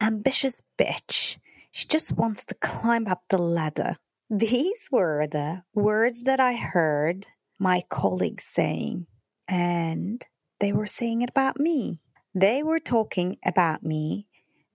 ambitious 0.00 0.60
bitch. 0.78 1.38
She 1.72 1.86
just 1.86 2.12
wants 2.12 2.44
to 2.46 2.54
climb 2.54 3.06
up 3.06 3.22
the 3.28 3.38
ladder. 3.38 3.96
These 4.28 4.88
were 4.90 5.26
the 5.26 5.62
words 5.74 6.24
that 6.24 6.40
I 6.40 6.54
heard 6.54 7.26
my 7.58 7.82
colleagues 7.88 8.44
saying, 8.44 9.06
and 9.48 10.24
they 10.60 10.72
were 10.72 10.86
saying 10.86 11.22
it 11.22 11.30
about 11.30 11.58
me. 11.58 11.98
They 12.34 12.62
were 12.62 12.78
talking 12.78 13.38
about 13.44 13.82
me, 13.82 14.26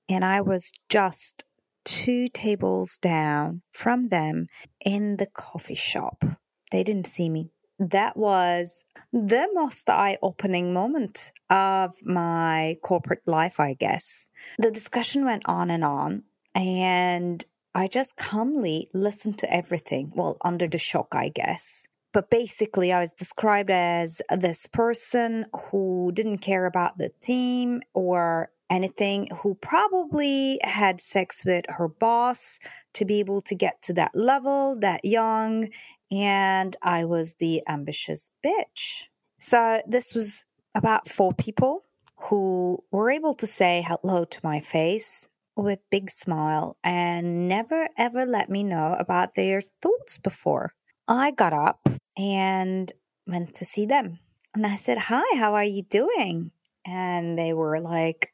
and 0.09 0.25
I 0.25 0.41
was 0.41 0.71
just 0.89 1.45
two 1.85 2.27
tables 2.27 2.97
down 2.97 3.61
from 3.71 4.09
them 4.09 4.47
in 4.83 5.17
the 5.17 5.27
coffee 5.27 5.75
shop. 5.75 6.25
They 6.71 6.83
didn't 6.83 7.07
see 7.07 7.29
me. 7.29 7.51
That 7.77 8.17
was 8.17 8.85
the 9.11 9.49
most 9.53 9.89
eye 9.89 10.17
opening 10.21 10.73
moment 10.73 11.31
of 11.49 11.95
my 12.03 12.77
corporate 12.81 13.27
life, 13.27 13.59
I 13.59 13.73
guess. 13.73 14.27
The 14.57 14.71
discussion 14.71 15.25
went 15.25 15.43
on 15.45 15.69
and 15.69 15.83
on, 15.83 16.23
and 16.53 17.43
I 17.73 17.87
just 17.87 18.15
calmly 18.15 18.89
listened 18.93 19.37
to 19.39 19.53
everything. 19.53 20.11
Well, 20.15 20.37
under 20.41 20.67
the 20.67 20.77
shock, 20.77 21.09
I 21.13 21.29
guess. 21.29 21.85
But 22.13 22.29
basically, 22.29 22.93
I 22.93 23.01
was 23.01 23.11
described 23.11 23.69
as 23.69 24.21
this 24.29 24.67
person 24.67 25.45
who 25.53 26.11
didn't 26.13 26.37
care 26.37 26.65
about 26.65 26.97
the 26.97 27.11
team 27.21 27.81
or 27.93 28.51
anything, 28.69 29.27
who 29.41 29.55
probably 29.55 30.59
had 30.63 31.01
sex 31.01 31.43
with 31.45 31.65
her 31.67 31.87
boss 31.87 32.59
to 32.93 33.05
be 33.05 33.19
able 33.19 33.41
to 33.41 33.55
get 33.55 33.81
to 33.83 33.93
that 33.93 34.15
level, 34.15 34.79
that 34.79 35.03
young. 35.03 35.69
And 36.09 36.75
I 36.81 37.03
was 37.03 37.35
the 37.35 37.61
ambitious 37.67 38.29
bitch. 38.45 39.07
So 39.37 39.81
this 39.85 40.13
was 40.13 40.45
about 40.73 41.09
four 41.09 41.33
people 41.33 41.84
who 42.17 42.83
were 42.91 43.09
able 43.09 43.33
to 43.35 43.47
say 43.47 43.83
hello 43.85 44.25
to 44.25 44.39
my 44.43 44.59
face 44.59 45.27
with 45.55 45.79
big 45.89 46.09
smile 46.09 46.77
and 46.83 47.47
never 47.47 47.87
ever 47.97 48.25
let 48.25 48.49
me 48.49 48.63
know 48.63 48.95
about 48.99 49.33
their 49.35 49.61
thoughts 49.81 50.17
before. 50.17 50.73
I 51.07 51.31
got 51.31 51.53
up 51.53 51.87
and 52.17 52.91
went 53.27 53.53
to 53.55 53.65
see 53.65 53.85
them. 53.85 54.19
And 54.53 54.65
I 54.65 54.75
said, 54.75 54.97
"Hi, 54.97 55.37
how 55.37 55.53
are 55.55 55.63
you 55.63 55.83
doing?" 55.83 56.51
And 56.85 57.37
they 57.37 57.53
were 57.53 57.79
like 57.79 58.33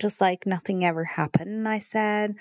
just 0.00 0.20
like 0.20 0.46
nothing 0.46 0.84
ever 0.84 1.04
happened. 1.04 1.50
And 1.50 1.68
I 1.68 1.78
said, 1.78 2.36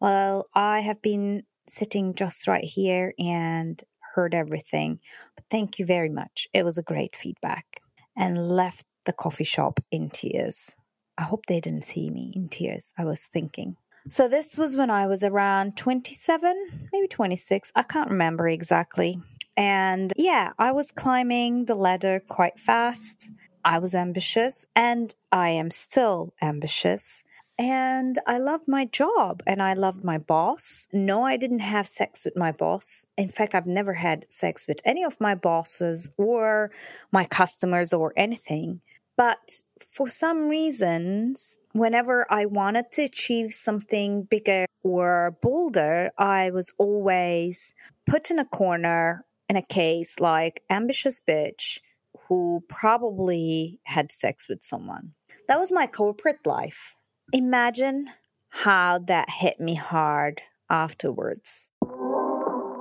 "Well, 0.00 0.46
I 0.54 0.80
have 0.80 1.00
been 1.02 1.44
sitting 1.68 2.14
just 2.14 2.46
right 2.46 2.64
here 2.64 3.14
and 3.18 3.82
heard 4.14 4.34
everything. 4.34 5.00
But 5.34 5.44
thank 5.50 5.78
you 5.78 5.86
very 5.86 6.10
much. 6.10 6.46
It 6.52 6.64
was 6.64 6.78
a 6.78 6.82
great 6.82 7.16
feedback." 7.16 7.80
And 8.16 8.48
left 8.48 8.86
the 9.04 9.12
coffee 9.12 9.44
shop 9.44 9.80
in 9.90 10.10
tears. 10.10 10.76
I 11.16 11.22
hope 11.22 11.46
they 11.46 11.60
didn't 11.60 11.84
see 11.84 12.10
me 12.10 12.32
in 12.34 12.48
tears. 12.48 12.92
I 12.98 13.04
was 13.04 13.22
thinking. 13.22 13.76
So 14.10 14.28
this 14.28 14.58
was 14.58 14.76
when 14.76 14.90
I 14.90 15.06
was 15.06 15.22
around 15.24 15.76
27, 15.76 16.88
maybe 16.92 17.08
26. 17.08 17.72
I 17.74 17.82
can't 17.82 18.10
remember 18.10 18.48
exactly. 18.48 19.18
And 19.56 20.12
yeah, 20.16 20.52
I 20.58 20.72
was 20.72 20.90
climbing 20.90 21.66
the 21.66 21.74
ladder 21.74 22.20
quite 22.28 22.58
fast. 22.58 23.30
I 23.64 23.78
was 23.78 23.94
ambitious 23.94 24.66
and 24.76 25.14
I 25.32 25.50
am 25.50 25.70
still 25.70 26.34
ambitious. 26.42 27.22
And 27.56 28.18
I 28.26 28.38
loved 28.38 28.66
my 28.66 28.84
job 28.86 29.42
and 29.46 29.62
I 29.62 29.74
loved 29.74 30.02
my 30.02 30.18
boss. 30.18 30.88
No, 30.92 31.22
I 31.22 31.36
didn't 31.36 31.60
have 31.60 31.86
sex 31.86 32.24
with 32.24 32.36
my 32.36 32.50
boss. 32.50 33.06
In 33.16 33.28
fact, 33.28 33.54
I've 33.54 33.66
never 33.66 33.94
had 33.94 34.26
sex 34.28 34.66
with 34.66 34.80
any 34.84 35.04
of 35.04 35.20
my 35.20 35.36
bosses 35.36 36.10
or 36.18 36.72
my 37.12 37.24
customers 37.24 37.92
or 37.92 38.12
anything. 38.16 38.80
But 39.16 39.62
for 39.90 40.08
some 40.08 40.48
reasons, 40.48 41.58
whenever 41.72 42.26
I 42.30 42.46
wanted 42.46 42.90
to 42.92 43.02
achieve 43.02 43.52
something 43.52 44.24
bigger 44.24 44.66
or 44.82 45.36
bolder, 45.42 46.10
I 46.18 46.50
was 46.50 46.72
always 46.78 47.74
put 48.06 48.30
in 48.30 48.38
a 48.38 48.44
corner 48.44 49.24
in 49.48 49.56
a 49.56 49.62
case 49.62 50.18
like 50.20 50.62
ambitious 50.70 51.20
bitch 51.20 51.80
who 52.28 52.64
probably 52.68 53.80
had 53.84 54.10
sex 54.10 54.48
with 54.48 54.62
someone. 54.62 55.12
That 55.48 55.58
was 55.58 55.70
my 55.70 55.86
corporate 55.86 56.46
life. 56.46 56.96
Imagine 57.32 58.08
how 58.48 58.98
that 59.00 59.28
hit 59.30 59.60
me 59.60 59.74
hard 59.74 60.42
afterwards. 60.70 61.70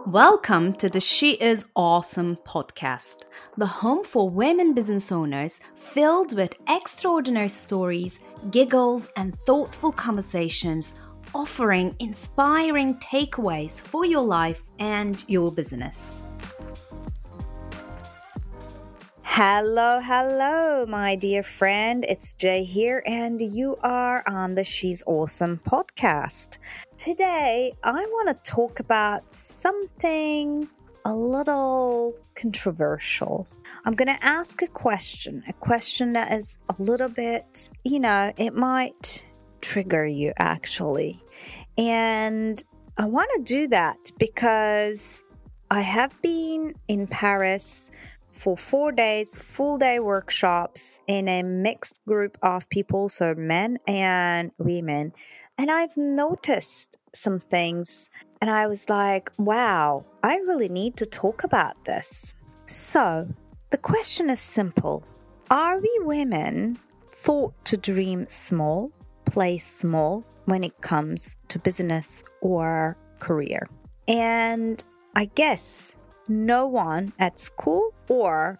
Welcome 0.08 0.74
to 0.74 0.90
the 0.90 1.00
She 1.00 1.31
Is 1.36 1.66
Awesome 1.78 2.36
podcast, 2.46 3.24
the 3.56 3.66
home 3.66 4.03
for 4.03 4.30
women 4.30 4.74
business 4.74 5.14
owners 5.14 5.62
filled 5.75 6.36
with 6.36 6.53
extraordinary 6.68 7.47
stories, 7.47 8.19
giggles, 8.52 9.08
and 9.16 9.40
thoughtful 9.46 9.94
conversations, 9.94 10.91
offering 11.34 11.96
inspiring 12.00 12.96
takeaways 12.96 13.81
for 13.81 14.03
your 14.03 14.25
life 14.25 14.64
and 14.78 15.24
your 15.28 15.53
business. 15.53 16.22
Hello, 19.35 19.99
hello, 19.99 20.85
my 20.85 21.16
dear 21.16 21.41
friend. 21.41 22.05
It's 22.07 22.33
Jay 22.33 22.63
here, 22.63 23.01
and 23.07 23.41
you 23.41 23.77
are 23.81 24.23
on 24.27 24.53
the 24.53 24.63
She's 24.63 25.01
Awesome 25.07 25.59
podcast. 25.67 26.59
Today, 26.97 27.73
I 27.83 27.93
want 27.93 28.27
to 28.29 28.51
talk 28.51 28.79
about 28.79 29.23
something 29.35 30.69
a 31.03 31.16
little 31.16 32.13
controversial. 32.35 33.47
I'm 33.85 33.95
going 33.95 34.16
to 34.16 34.23
ask 34.23 34.61
a 34.61 34.67
question, 34.67 35.43
a 35.47 35.53
question 35.53 36.13
that 36.13 36.31
is 36.31 36.59
a 36.69 36.75
little 36.77 37.09
bit, 37.09 37.72
you 37.83 37.99
know, 37.99 38.31
it 38.38 38.53
might 38.53 39.25
trigger 39.61 40.05
you 40.05 40.31
actually. 40.38 41.19
And 41.75 42.61
I 42.99 43.05
want 43.05 43.31
to 43.38 43.41
do 43.41 43.67
that 43.69 43.97
because 44.19 45.23
I 45.72 45.81
have 45.81 46.13
been 46.22 46.75
in 46.88 47.07
Paris 47.07 47.89
for 48.43 48.57
four 48.57 48.91
days, 48.91 49.37
full 49.37 49.77
day 49.77 49.99
workshops 49.99 50.99
in 51.07 51.29
a 51.29 51.41
mixed 51.43 52.01
group 52.05 52.37
of 52.43 52.67
people, 52.67 53.07
so 53.07 53.33
men 53.35 53.79
and 53.87 54.51
women. 54.57 55.13
And 55.57 55.71
I've 55.71 55.95
noticed 55.95 56.97
some 57.15 57.39
things, 57.39 58.09
and 58.41 58.51
I 58.51 58.67
was 58.67 58.89
like, 58.89 59.31
wow, 59.37 60.03
I 60.23 60.35
really 60.39 60.67
need 60.67 60.97
to 60.97 61.05
talk 61.05 61.45
about 61.45 61.85
this. 61.85 62.35
So 62.65 63.29
the 63.69 63.77
question 63.77 64.29
is 64.29 64.41
simple 64.41 65.05
Are 65.49 65.79
we 65.79 65.99
women 66.01 66.77
thought 67.11 67.53
to 67.63 67.77
dream 67.77 68.25
small, 68.27 68.91
play 69.23 69.57
small 69.57 70.25
when 70.45 70.65
it 70.65 70.81
comes 70.81 71.37
to 71.47 71.59
business 71.59 72.25
or 72.41 72.97
career? 73.21 73.65
And 74.09 74.83
I 75.15 75.25
guess 75.33 75.93
no 76.28 76.67
one 76.67 77.13
at 77.19 77.39
school 77.39 77.94
or 78.07 78.59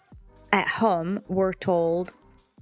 at 0.51 0.68
home 0.68 1.22
were 1.28 1.53
told 1.53 2.13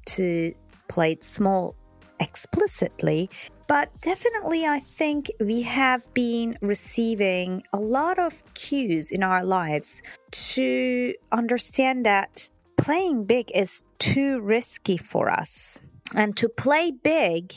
to 0.06 0.54
play 0.88 1.14
it 1.14 1.24
small 1.24 1.76
explicitly. 2.20 3.30
But 3.68 3.90
definitely, 4.02 4.66
I 4.66 4.80
think 4.80 5.32
we 5.40 5.62
have 5.62 6.14
been 6.14 6.58
receiving 6.62 7.64
a 7.74 7.80
lot 7.80 8.20
of 8.20 8.44
cues 8.54 9.12
in 9.12 9.24
our 9.24 9.44
lives 9.46 10.02
to 10.32 11.14
understand 11.32 12.06
that 12.06 12.50
playing 12.78 13.26
big 13.26 13.52
is 13.54 13.84
too 14.00 14.42
risky 14.42 14.98
for 14.98 15.30
us. 15.30 15.80
And 16.14 16.36
to 16.38 16.50
play 16.50 16.92
big, 16.92 17.54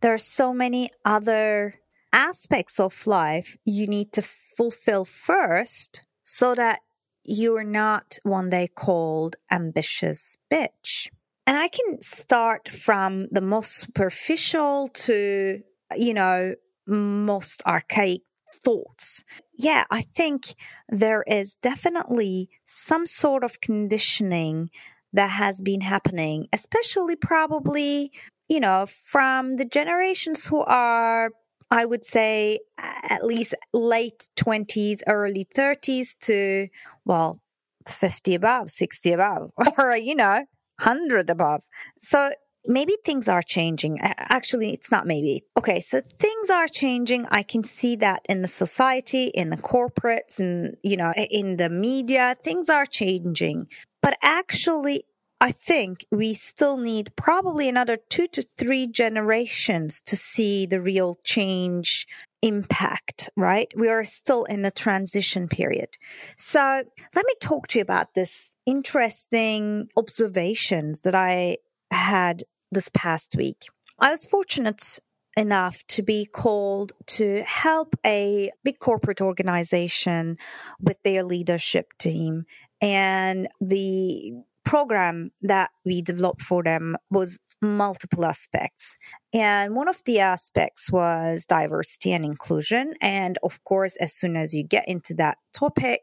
there 0.00 0.12
are 0.12 0.18
so 0.18 0.52
many 0.52 0.90
other 1.04 1.74
aspects 2.12 2.80
of 2.80 3.06
life 3.06 3.56
you 3.64 3.86
need 3.86 4.12
to 4.12 4.22
fulfill 4.22 5.04
first 5.04 6.02
so 6.24 6.54
that 6.54 6.80
you're 7.24 7.64
not 7.64 8.18
one 8.22 8.50
day 8.50 8.68
called 8.68 9.36
ambitious 9.50 10.36
bitch. 10.52 11.08
And 11.46 11.56
I 11.56 11.68
can 11.68 12.02
start 12.02 12.68
from 12.68 13.28
the 13.30 13.40
most 13.40 13.72
superficial 13.76 14.88
to, 14.88 15.60
you 15.96 16.14
know, 16.14 16.54
most 16.86 17.62
archaic 17.66 18.22
thoughts. 18.54 19.24
Yeah, 19.56 19.84
I 19.90 20.02
think 20.02 20.54
there 20.88 21.22
is 21.26 21.56
definitely 21.56 22.48
some 22.66 23.06
sort 23.06 23.44
of 23.44 23.60
conditioning 23.60 24.70
that 25.12 25.28
has 25.28 25.60
been 25.60 25.82
happening, 25.82 26.48
especially 26.52 27.16
probably, 27.16 28.10
you 28.48 28.60
know, 28.60 28.86
from 29.04 29.54
the 29.54 29.64
generations 29.64 30.46
who 30.46 30.60
are 30.60 31.30
I 31.74 31.84
would 31.84 32.04
say 32.04 32.60
at 32.78 33.24
least 33.24 33.52
late 33.72 34.28
20s, 34.36 35.00
early 35.08 35.44
30s 35.44 36.16
to, 36.20 36.68
well, 37.04 37.40
50 37.88 38.36
above, 38.36 38.70
60 38.70 39.12
above, 39.12 39.50
or, 39.78 39.96
you 39.96 40.14
know, 40.14 40.44
100 40.78 41.30
above. 41.30 41.62
So 42.00 42.30
maybe 42.64 42.96
things 43.04 43.26
are 43.26 43.42
changing. 43.42 43.98
Actually, 44.00 44.72
it's 44.72 44.92
not 44.92 45.04
maybe. 45.04 45.42
Okay, 45.58 45.80
so 45.80 46.00
things 46.20 46.48
are 46.48 46.68
changing. 46.68 47.26
I 47.32 47.42
can 47.42 47.64
see 47.64 47.96
that 47.96 48.22
in 48.28 48.42
the 48.42 48.48
society, 48.48 49.26
in 49.26 49.50
the 49.50 49.56
corporates, 49.56 50.38
and, 50.38 50.76
you 50.84 50.96
know, 50.96 51.12
in 51.12 51.56
the 51.56 51.70
media, 51.70 52.36
things 52.40 52.70
are 52.70 52.86
changing. 52.86 53.66
But 54.00 54.16
actually, 54.22 55.06
I 55.44 55.52
think 55.52 56.06
we 56.10 56.32
still 56.32 56.78
need 56.78 57.12
probably 57.16 57.68
another 57.68 57.98
two 58.08 58.28
to 58.28 58.40
three 58.40 58.86
generations 58.86 60.00
to 60.06 60.16
see 60.16 60.64
the 60.64 60.80
real 60.80 61.18
change 61.22 62.06
impact, 62.40 63.28
right? 63.36 63.70
We 63.76 63.90
are 63.90 64.04
still 64.04 64.44
in 64.44 64.64
a 64.64 64.70
transition 64.70 65.48
period. 65.48 65.90
So 66.38 66.84
let 67.14 67.26
me 67.26 67.34
talk 67.42 67.66
to 67.68 67.78
you 67.78 67.82
about 67.82 68.14
this 68.14 68.54
interesting 68.64 69.88
observations 69.98 71.02
that 71.02 71.14
I 71.14 71.58
had 71.90 72.44
this 72.72 72.88
past 72.94 73.34
week. 73.36 73.66
I 73.98 74.12
was 74.12 74.24
fortunate 74.24 74.98
enough 75.36 75.86
to 75.88 76.02
be 76.02 76.24
called 76.24 76.92
to 77.18 77.42
help 77.42 77.96
a 78.06 78.50
big 78.62 78.78
corporate 78.78 79.20
organization 79.20 80.38
with 80.80 80.96
their 81.02 81.22
leadership 81.22 81.92
team. 81.98 82.46
And 82.80 83.48
the 83.60 84.32
program 84.64 85.30
that 85.42 85.70
we 85.84 86.02
developed 86.02 86.42
for 86.42 86.62
them 86.62 86.96
was 87.10 87.38
multiple 87.64 88.24
aspects. 88.24 88.96
And 89.32 89.74
one 89.74 89.88
of 89.88 90.02
the 90.04 90.20
aspects 90.20 90.92
was 90.92 91.44
diversity 91.44 92.12
and 92.12 92.24
inclusion. 92.24 92.94
And 93.00 93.38
of 93.42 93.62
course, 93.64 93.96
as 93.96 94.14
soon 94.14 94.36
as 94.36 94.54
you 94.54 94.62
get 94.62 94.86
into 94.86 95.14
that 95.14 95.38
topic, 95.52 96.02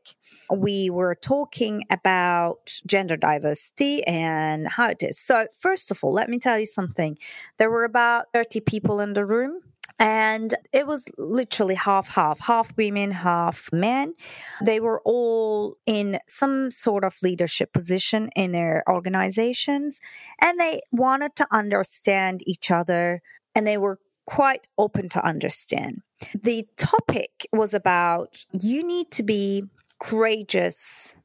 we 0.51 0.89
were 0.89 1.15
talking 1.15 1.83
about 1.89 2.73
gender 2.85 3.15
diversity 3.15 4.03
and 4.05 4.67
how 4.67 4.89
it 4.89 5.03
is. 5.03 5.19
So, 5.19 5.47
first 5.59 5.91
of 5.91 6.03
all, 6.03 6.11
let 6.11 6.29
me 6.29 6.39
tell 6.39 6.59
you 6.59 6.65
something. 6.65 7.17
There 7.57 7.69
were 7.69 7.85
about 7.85 8.25
30 8.33 8.61
people 8.61 8.99
in 8.99 9.13
the 9.13 9.25
room 9.25 9.61
and 10.01 10.55
it 10.73 10.87
was 10.87 11.05
literally 11.19 11.75
half 11.75 12.09
half 12.15 12.39
half 12.39 12.75
women 12.75 13.11
half 13.11 13.71
men. 13.71 14.15
They 14.59 14.79
were 14.79 14.99
all 15.05 15.77
in 15.85 16.17
some 16.27 16.71
sort 16.71 17.03
of 17.03 17.15
leadership 17.21 17.71
position 17.71 18.31
in 18.35 18.51
their 18.51 18.83
organizations 18.89 19.99
and 20.39 20.59
they 20.59 20.81
wanted 20.91 21.35
to 21.35 21.47
understand 21.51 22.41
each 22.47 22.71
other 22.71 23.21
and 23.53 23.67
they 23.67 23.77
were 23.77 23.99
quite 24.25 24.67
open 24.79 25.07
to 25.09 25.23
understand. 25.23 26.01
The 26.33 26.65
topic 26.77 27.45
was 27.53 27.75
about 27.75 28.43
you 28.59 28.83
need 28.83 29.11
to 29.11 29.23
be 29.23 29.65
courageous 29.99 31.15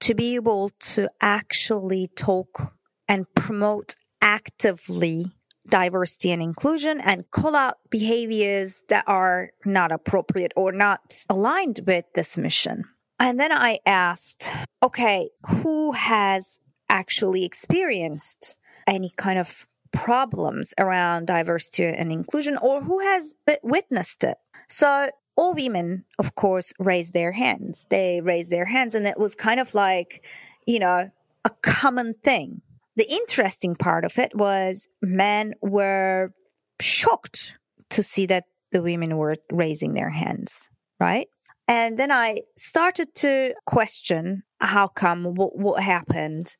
to 0.00 0.14
be 0.14 0.36
able 0.36 0.70
to 0.80 1.10
actually 1.20 2.08
talk 2.16 2.72
and 3.08 3.26
promote 3.34 3.94
actively 4.22 5.26
diversity 5.68 6.30
and 6.32 6.42
inclusion 6.42 7.00
and 7.00 7.30
call 7.30 7.54
out 7.54 7.78
behaviors 7.90 8.82
that 8.88 9.04
are 9.06 9.50
not 9.64 9.92
appropriate 9.92 10.52
or 10.56 10.72
not 10.72 11.24
aligned 11.28 11.80
with 11.86 12.04
this 12.14 12.36
mission. 12.36 12.84
And 13.20 13.38
then 13.38 13.52
I 13.52 13.78
asked, 13.86 14.50
okay, 14.82 15.30
who 15.46 15.92
has 15.92 16.58
actually 16.88 17.44
experienced 17.44 18.58
any 18.86 19.10
kind 19.16 19.38
of 19.38 19.66
problems 19.92 20.74
around 20.78 21.26
diversity 21.26 21.84
and 21.84 22.10
inclusion 22.10 22.56
or 22.56 22.82
who 22.82 22.98
has 22.98 23.32
witnessed 23.62 24.24
it? 24.24 24.38
So 24.68 25.10
all 25.36 25.54
women, 25.54 26.04
of 26.18 26.34
course, 26.34 26.72
raised 26.78 27.12
their 27.12 27.32
hands. 27.32 27.86
They 27.88 28.20
raised 28.20 28.50
their 28.50 28.64
hands 28.64 28.94
and 28.94 29.06
it 29.06 29.18
was 29.18 29.34
kind 29.34 29.60
of 29.60 29.74
like, 29.74 30.24
you 30.66 30.80
know, 30.80 31.10
a 31.44 31.50
common 31.62 32.14
thing 32.22 32.62
the 32.96 33.10
interesting 33.10 33.74
part 33.74 34.04
of 34.04 34.18
it 34.18 34.34
was 34.34 34.86
men 35.00 35.54
were 35.60 36.32
shocked 36.80 37.54
to 37.90 38.02
see 38.02 38.26
that 38.26 38.44
the 38.70 38.82
women 38.82 39.16
were 39.16 39.36
raising 39.50 39.94
their 39.94 40.10
hands, 40.10 40.68
right? 40.98 41.28
And 41.68 41.98
then 41.98 42.10
I 42.10 42.42
started 42.56 43.14
to 43.16 43.54
question 43.66 44.42
how 44.60 44.88
come, 44.88 45.34
what, 45.34 45.56
what 45.56 45.82
happened. 45.82 46.56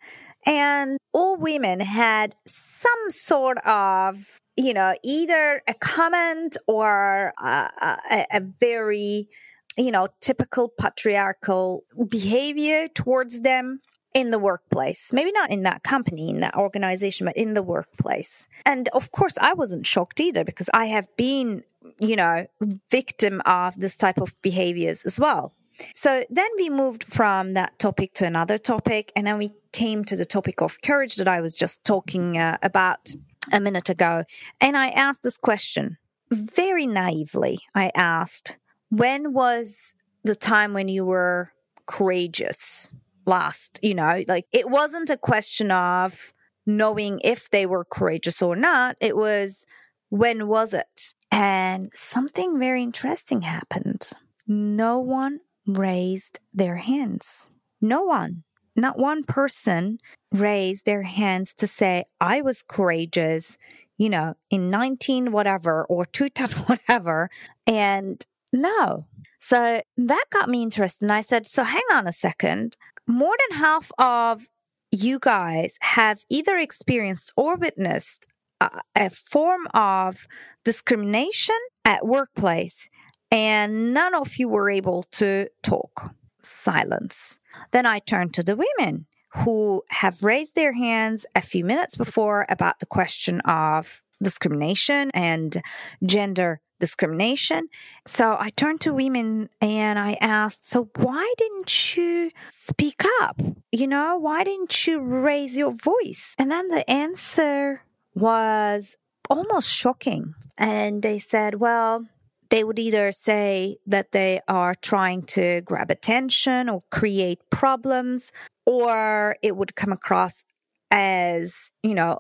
And 0.47 0.99
all 1.13 1.37
women 1.37 1.81
had 1.81 2.35
some 2.47 3.11
sort 3.11 3.59
of, 3.67 4.41
you 4.57 4.75
know, 4.75 4.95
either 5.05 5.63
a 5.67 5.75
comment 5.75 6.57
or 6.67 7.33
a, 7.39 7.69
a, 8.11 8.27
a 8.33 8.41
very, 8.41 9.29
you 9.77 9.91
know, 9.91 10.09
typical 10.21 10.69
patriarchal 10.69 11.83
behavior 12.09 12.89
towards 12.89 13.41
them 13.41 13.81
in 14.15 14.31
the 14.31 14.39
workplace. 14.39 15.13
Maybe 15.13 15.33
not 15.33 15.51
in 15.51 15.63
that 15.63 15.83
company, 15.83 16.29
in 16.29 16.41
that 16.41 16.55
organization, 16.57 17.27
but 17.27 17.37
in 17.37 17.55
the 17.55 17.63
workplace. 17.63 18.47
And 18.67 18.89
of 18.91 19.13
course, 19.13 19.35
I 19.41 19.55
wasn't 19.55 19.87
shocked 19.87 20.21
either 20.21 20.45
because 20.45 20.69
I 20.75 20.87
have 20.87 21.09
been, 21.17 21.65
you 21.99 22.17
know, 22.17 22.47
victim 22.91 23.41
of 23.47 23.79
this 23.79 23.97
type 23.97 24.21
of 24.21 24.35
behaviors 24.43 25.03
as 25.05 25.19
well. 25.19 25.53
So 25.95 26.25
then 26.31 26.49
we 26.57 26.69
moved 26.69 27.05
from 27.05 27.53
that 27.53 27.79
topic 27.79 28.15
to 28.15 28.27
another 28.27 28.59
topic, 28.59 29.11
and 29.17 29.27
then 29.27 29.39
we 29.39 29.53
came 29.73 30.05
to 30.05 30.17
the 30.17 30.27
topic 30.27 30.61
of 30.61 30.81
courage 30.83 31.17
that 31.17 31.27
I 31.29 31.41
was 31.41 31.55
just 31.55 31.83
talking 31.85 32.39
uh, 32.39 32.59
about 32.63 33.11
a 33.51 33.61
minute 33.61 33.89
ago. 33.89 34.25
And 34.61 34.77
I 34.77 34.89
asked 34.89 35.23
this 35.23 35.39
question 35.39 35.97
very 36.31 36.87
naively. 36.87 37.59
I 37.75 37.91
asked, 37.95 38.59
when 38.91 39.33
was 39.33 39.95
the 40.23 40.35
time 40.35 40.75
when 40.75 40.89
you 40.89 41.05
were 41.05 41.51
courageous? 41.87 42.91
Last, 43.27 43.79
you 43.83 43.95
know, 43.95 44.23
like 44.29 44.47
it 44.53 44.69
wasn't 44.69 45.11
a 45.11 45.17
question 45.17 45.71
of 45.71 46.33
knowing 46.67 47.21
if 47.25 47.51
they 47.51 47.67
were 47.67 47.85
courageous 47.85 48.43
or 48.43 48.57
not. 48.57 48.97
It 49.01 49.17
was 49.17 49.65
when 50.11 50.47
was 50.47 50.75
it? 50.75 51.15
And 51.31 51.91
something 51.95 52.59
very 52.59 52.83
interesting 52.83 53.43
happened. 53.43 54.11
No 54.47 54.99
one 54.99 55.41
raised 55.67 56.41
their 56.53 56.77
hands. 56.77 57.51
No 57.81 58.03
one, 58.03 58.45
not 58.77 58.99
one 58.99 59.25
person 59.25 59.99
raised 60.31 60.85
their 60.85 61.03
hands 61.03 61.55
to 61.55 61.67
say, 61.67 62.05
I 62.21 62.43
was 62.43 62.63
courageous, 62.63 63.57
you 63.97 64.11
know, 64.11 64.35
in 64.51 64.71
19 64.71 65.33
whatever 65.33 65.85
or 65.85 66.05
2000 66.05 66.59
whatever. 66.67 67.31
And 67.67 68.25
no. 68.53 69.07
So 69.39 69.83
that 69.97 70.25
got 70.31 70.49
me 70.49 70.63
interested. 70.63 71.03
And 71.03 71.13
I 71.13 71.23
said, 71.23 71.47
so 71.47 71.65
hang 71.65 71.83
on 71.91 72.07
a 72.07 72.13
second 72.13 72.77
more 73.07 73.35
than 73.49 73.59
half 73.59 73.91
of 73.99 74.49
you 74.91 75.19
guys 75.19 75.77
have 75.81 76.23
either 76.31 76.59
experienced 76.59 77.33
or 77.37 77.57
witnessed 77.57 78.27
a, 78.61 78.81
a 78.95 79.11
form 79.11 79.67
of 79.75 80.27
discrimination 80.65 81.59
at 81.85 82.07
workplace 82.07 82.89
and 83.31 83.95
none 83.95 84.15
of 84.15 84.37
you 84.37 84.49
were 84.49 84.69
able 84.69 85.05
to 85.05 85.49
talk. 85.63 86.15
Silence. 86.41 87.39
Then 87.71 87.87
I 87.87 87.99
turned 87.99 88.35
to 88.35 88.43
the 88.43 88.57
women 88.57 89.07
who 89.37 89.83
have 89.89 90.23
raised 90.23 90.55
their 90.55 90.75
hands 90.75 91.25
a 91.35 91.41
few 91.41 91.65
minutes 91.65 91.97
before 91.97 92.45
about 92.51 92.81
the 92.81 92.87
question 92.87 93.41
of 93.41 94.03
discrimination 94.23 95.11
and 95.15 95.63
gender 96.05 96.61
discrimination. 96.83 97.69
So 98.05 98.37
I 98.41 98.51
turned 98.51 98.81
to 98.81 98.93
women 98.93 99.49
and 99.61 100.01
I 100.01 100.19
asked, 100.21 100.69
So 100.69 100.91
why 100.97 101.33
didn't 101.39 101.97
you 101.97 102.33
speak 102.49 103.03
up? 103.21 103.41
You 103.71 103.87
know, 103.87 104.17
why 104.17 104.43
didn't 104.43 104.85
you 104.85 105.01
raise 105.01 105.57
your 105.57 105.71
voice? 105.71 106.35
And 106.41 106.51
then 106.51 106.67
the 106.67 106.85
answer 106.91 107.85
was 108.17 108.97
almost 109.31 109.73
shocking. 109.73 110.35
And 110.59 111.05
they 111.05 111.21
said, 111.21 111.61
Well, 111.61 112.05
they 112.51 112.65
would 112.65 112.81
either 112.81 113.13
say 113.13 113.77
that 113.87 114.11
they 114.11 114.41
are 114.49 114.75
trying 114.75 115.23
to 115.37 115.61
grab 115.61 115.89
attention 115.93 116.69
or 116.69 116.83
create 116.91 117.39
problems, 117.51 118.33
or 118.67 119.37
it 119.41 119.57
would 119.57 119.77
come 119.77 119.93
across 119.93 120.43
as, 120.91 121.71
you 121.85 121.95
know, 121.95 122.19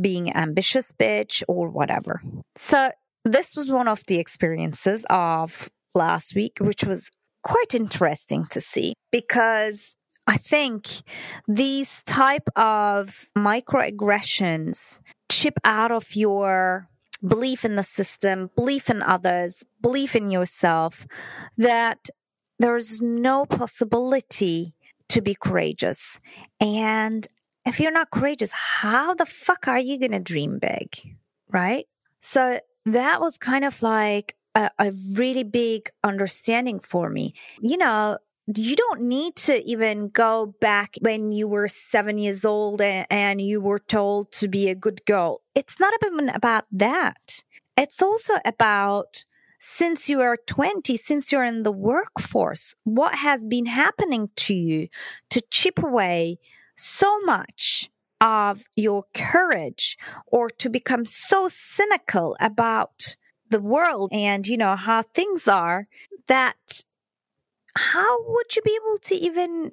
being 0.00 0.34
ambitious 0.34 0.92
bitch 0.92 1.44
or 1.46 1.68
whatever. 1.68 2.22
So 2.56 2.90
this 3.24 3.56
was 3.56 3.70
one 3.70 3.88
of 3.88 4.04
the 4.06 4.18
experiences 4.18 5.04
of 5.10 5.68
last 5.94 6.34
week, 6.34 6.58
which 6.60 6.84
was 6.84 7.10
quite 7.42 7.74
interesting 7.74 8.46
to 8.50 8.60
see 8.60 8.94
because 9.10 9.96
I 10.26 10.36
think 10.36 10.86
these 11.48 12.02
type 12.04 12.48
of 12.56 13.28
microaggressions 13.36 15.00
chip 15.30 15.58
out 15.64 15.90
of 15.90 16.14
your 16.14 16.88
belief 17.26 17.64
in 17.64 17.76
the 17.76 17.82
system, 17.82 18.50
belief 18.54 18.88
in 18.90 19.02
others, 19.02 19.64
belief 19.80 20.14
in 20.14 20.30
yourself 20.30 21.06
that 21.56 22.08
there's 22.58 23.00
no 23.00 23.46
possibility 23.46 24.74
to 25.08 25.20
be 25.20 25.34
courageous. 25.34 26.20
And 26.60 27.26
if 27.66 27.80
you're 27.80 27.92
not 27.92 28.10
courageous, 28.10 28.52
how 28.52 29.14
the 29.14 29.26
fuck 29.26 29.66
are 29.66 29.78
you 29.78 29.98
going 29.98 30.12
to 30.12 30.20
dream 30.20 30.58
big? 30.58 31.16
Right? 31.48 31.86
So 32.20 32.60
that 32.86 33.20
was 33.20 33.36
kind 33.36 33.64
of 33.64 33.82
like 33.82 34.36
a, 34.54 34.70
a 34.78 34.92
really 35.12 35.44
big 35.44 35.90
understanding 36.02 36.80
for 36.80 37.08
me. 37.08 37.34
You 37.60 37.76
know, 37.76 38.18
you 38.56 38.74
don't 38.74 39.02
need 39.02 39.36
to 39.36 39.62
even 39.68 40.08
go 40.08 40.54
back 40.60 40.96
when 41.00 41.32
you 41.32 41.46
were 41.46 41.68
seven 41.68 42.18
years 42.18 42.44
old 42.44 42.80
and, 42.80 43.06
and, 43.10 43.40
you 43.40 43.60
were 43.60 43.78
told 43.78 44.32
to 44.32 44.48
be 44.48 44.68
a 44.68 44.74
good 44.74 45.04
girl. 45.04 45.40
It's 45.54 45.78
not 45.78 45.94
even 46.02 46.30
about 46.30 46.64
that. 46.72 47.42
It's 47.76 48.02
also 48.02 48.34
about 48.44 49.24
since 49.60 50.08
you 50.08 50.20
are 50.20 50.38
20, 50.46 50.96
since 50.96 51.30
you're 51.30 51.44
in 51.44 51.62
the 51.62 51.72
workforce, 51.72 52.74
what 52.84 53.14
has 53.14 53.44
been 53.44 53.66
happening 53.66 54.30
to 54.36 54.54
you 54.54 54.88
to 55.28 55.42
chip 55.50 55.78
away 55.78 56.38
so 56.76 57.20
much 57.20 57.90
of 58.20 58.64
your 58.76 59.04
courage 59.14 59.96
or 60.26 60.50
to 60.50 60.68
become 60.68 61.04
so 61.04 61.48
cynical 61.48 62.36
about 62.40 63.16
the 63.48 63.60
world 63.60 64.10
and, 64.12 64.46
you 64.46 64.56
know, 64.56 64.76
how 64.76 65.02
things 65.02 65.48
are 65.48 65.88
that 66.28 66.82
how 67.76 68.18
would 68.26 68.56
you 68.56 68.62
be 68.62 68.78
able 68.82 68.98
to 68.98 69.14
even 69.14 69.70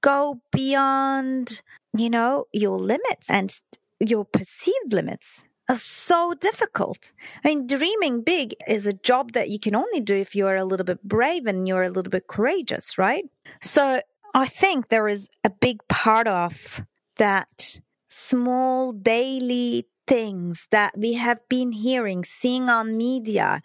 go 0.00 0.40
beyond, 0.52 1.62
you 1.96 2.10
know, 2.10 2.46
your 2.52 2.78
limits 2.78 3.28
and 3.28 3.54
your 4.00 4.24
perceived 4.24 4.92
limits? 4.92 5.44
Are 5.70 5.76
so 5.76 6.32
difficult. 6.32 7.12
I 7.44 7.48
mean, 7.48 7.66
dreaming 7.66 8.22
big 8.22 8.54
is 8.66 8.86
a 8.86 8.94
job 8.94 9.32
that 9.32 9.50
you 9.50 9.58
can 9.58 9.74
only 9.74 10.00
do 10.00 10.14
if 10.14 10.34
you're 10.34 10.56
a 10.56 10.64
little 10.64 10.86
bit 10.86 11.02
brave 11.02 11.46
and 11.46 11.68
you're 11.68 11.82
a 11.82 11.90
little 11.90 12.10
bit 12.10 12.26
courageous, 12.26 12.96
right? 12.96 13.26
So 13.60 14.00
I 14.34 14.46
think 14.46 14.88
there 14.88 15.08
is 15.08 15.28
a 15.44 15.50
big 15.50 15.86
part 15.86 16.26
of 16.26 16.80
that 17.16 17.80
small 18.08 18.92
daily 18.92 19.86
things 20.06 20.66
that 20.70 20.96
we 20.96 21.14
have 21.14 21.46
been 21.48 21.72
hearing, 21.72 22.24
seeing 22.24 22.68
on 22.68 22.96
media 22.96 23.60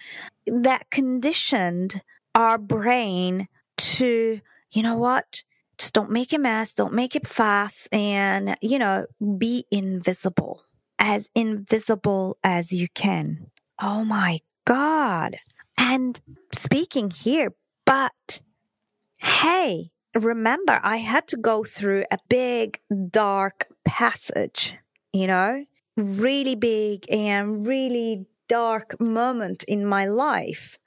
that 0.46 0.90
conditioned 0.92 2.02
our 2.36 2.58
brain 2.58 3.48
to, 3.78 4.42
you 4.72 4.84
know 4.84 4.98
what? 4.98 5.44
Just 5.78 5.94
don't 5.94 6.12
make 6.12 6.34
a 6.34 6.38
mess, 6.38 6.74
don't 6.74 6.94
make 6.94 7.16
it 7.16 7.26
fast, 7.26 7.88
and, 7.92 8.56
you 8.62 8.78
know, 8.78 9.08
be 9.38 9.66
invisible, 9.72 10.62
as 11.00 11.30
invisible 11.34 12.38
as 12.44 12.72
you 12.72 12.88
can. 12.94 13.50
Oh 13.82 14.04
my 14.06 14.42
God. 14.66 15.38
And 15.78 16.20
speaking 16.54 17.10
here, 17.10 17.54
but 17.86 18.42
hey, 19.18 19.92
remember, 20.16 20.80
I 20.84 20.98
had 20.98 21.28
to 21.30 21.38
go 21.38 21.64
through 21.64 22.06
a 22.12 22.18
big, 22.30 22.80
dark 23.10 23.68
passage, 23.86 24.76
you 25.12 25.28
know, 25.28 25.66
really 25.98 26.56
big 26.56 27.06
and 27.10 27.66
really 27.66 28.26
dark 28.48 29.00
moment 29.00 29.64
in 29.64 29.86
my 29.86 30.06
life 30.06 30.78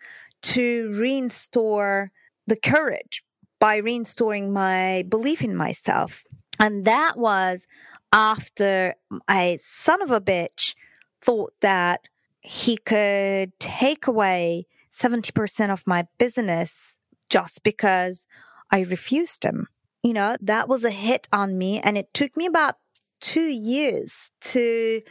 to 0.42 0.96
restore 0.98 2.12
the 2.46 2.56
courage 2.56 3.24
by 3.58 3.76
restoring 3.76 4.52
my 4.52 5.04
belief 5.08 5.42
in 5.42 5.56
myself. 5.56 6.22
And 6.60 6.84
that 6.84 7.16
was 7.16 7.66
after 8.12 8.94
a 9.28 9.58
son 9.60 10.02
of 10.02 10.10
a 10.10 10.20
bitch 10.20 10.74
thought 11.20 11.52
that 11.60 12.02
he 12.40 12.76
could 12.76 13.58
take 13.58 14.06
away 14.06 14.66
70% 14.92 15.70
of 15.70 15.86
my 15.86 16.06
business 16.18 16.96
just 17.28 17.62
because 17.64 18.26
I 18.70 18.80
refused 18.80 19.44
him. 19.44 19.68
You 20.02 20.12
know, 20.12 20.36
that 20.40 20.68
was 20.68 20.84
a 20.84 20.90
hit 20.90 21.28
on 21.32 21.58
me. 21.58 21.80
And 21.80 21.98
it 21.98 22.12
took 22.14 22.36
me 22.36 22.46
about 22.46 22.76
two 23.20 23.48
years 23.48 24.30
to 24.40 25.02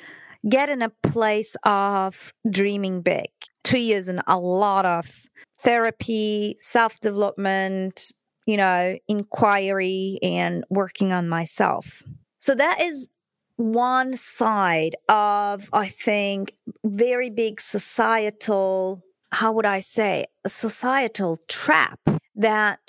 get 0.47 0.69
in 0.69 0.81
a 0.81 0.91
place 1.03 1.55
of 1.63 2.33
dreaming 2.49 3.01
big. 3.01 3.27
Two 3.63 3.79
years 3.79 4.07
and 4.07 4.21
a 4.27 4.39
lot 4.39 4.85
of 4.85 5.09
therapy, 5.59 6.55
self 6.59 6.99
development, 6.99 8.11
you 8.45 8.57
know, 8.57 8.97
inquiry 9.07 10.19
and 10.21 10.63
working 10.69 11.11
on 11.11 11.27
myself. 11.27 12.03
So 12.39 12.53
that 12.55 12.81
is 12.81 13.07
one 13.55 14.17
side 14.17 14.95
of, 15.09 15.69
I 15.73 15.87
think, 15.87 16.53
very 16.83 17.29
big 17.29 17.59
societal, 17.59 19.01
how 19.31 19.53
would 19.53 19.65
I 19.65 19.79
say, 19.79 20.25
societal 20.45 21.39
trap 21.47 21.99
that 22.35 22.79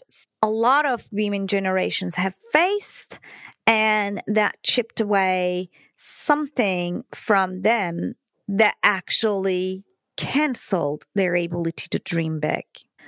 a 0.42 0.48
lot 0.48 0.86
of 0.86 1.08
women 1.12 1.46
generations 1.46 2.16
have 2.16 2.34
faced 2.52 3.20
and 3.66 4.22
that 4.26 4.62
chipped 4.62 5.00
away 5.00 5.70
something 5.96 7.04
from 7.12 7.58
them 7.58 8.14
that 8.48 8.76
actually 8.82 9.84
canceled 10.16 11.04
their 11.14 11.34
ability 11.34 11.88
to 11.90 11.98
dream 11.98 12.40
big. 12.40 12.64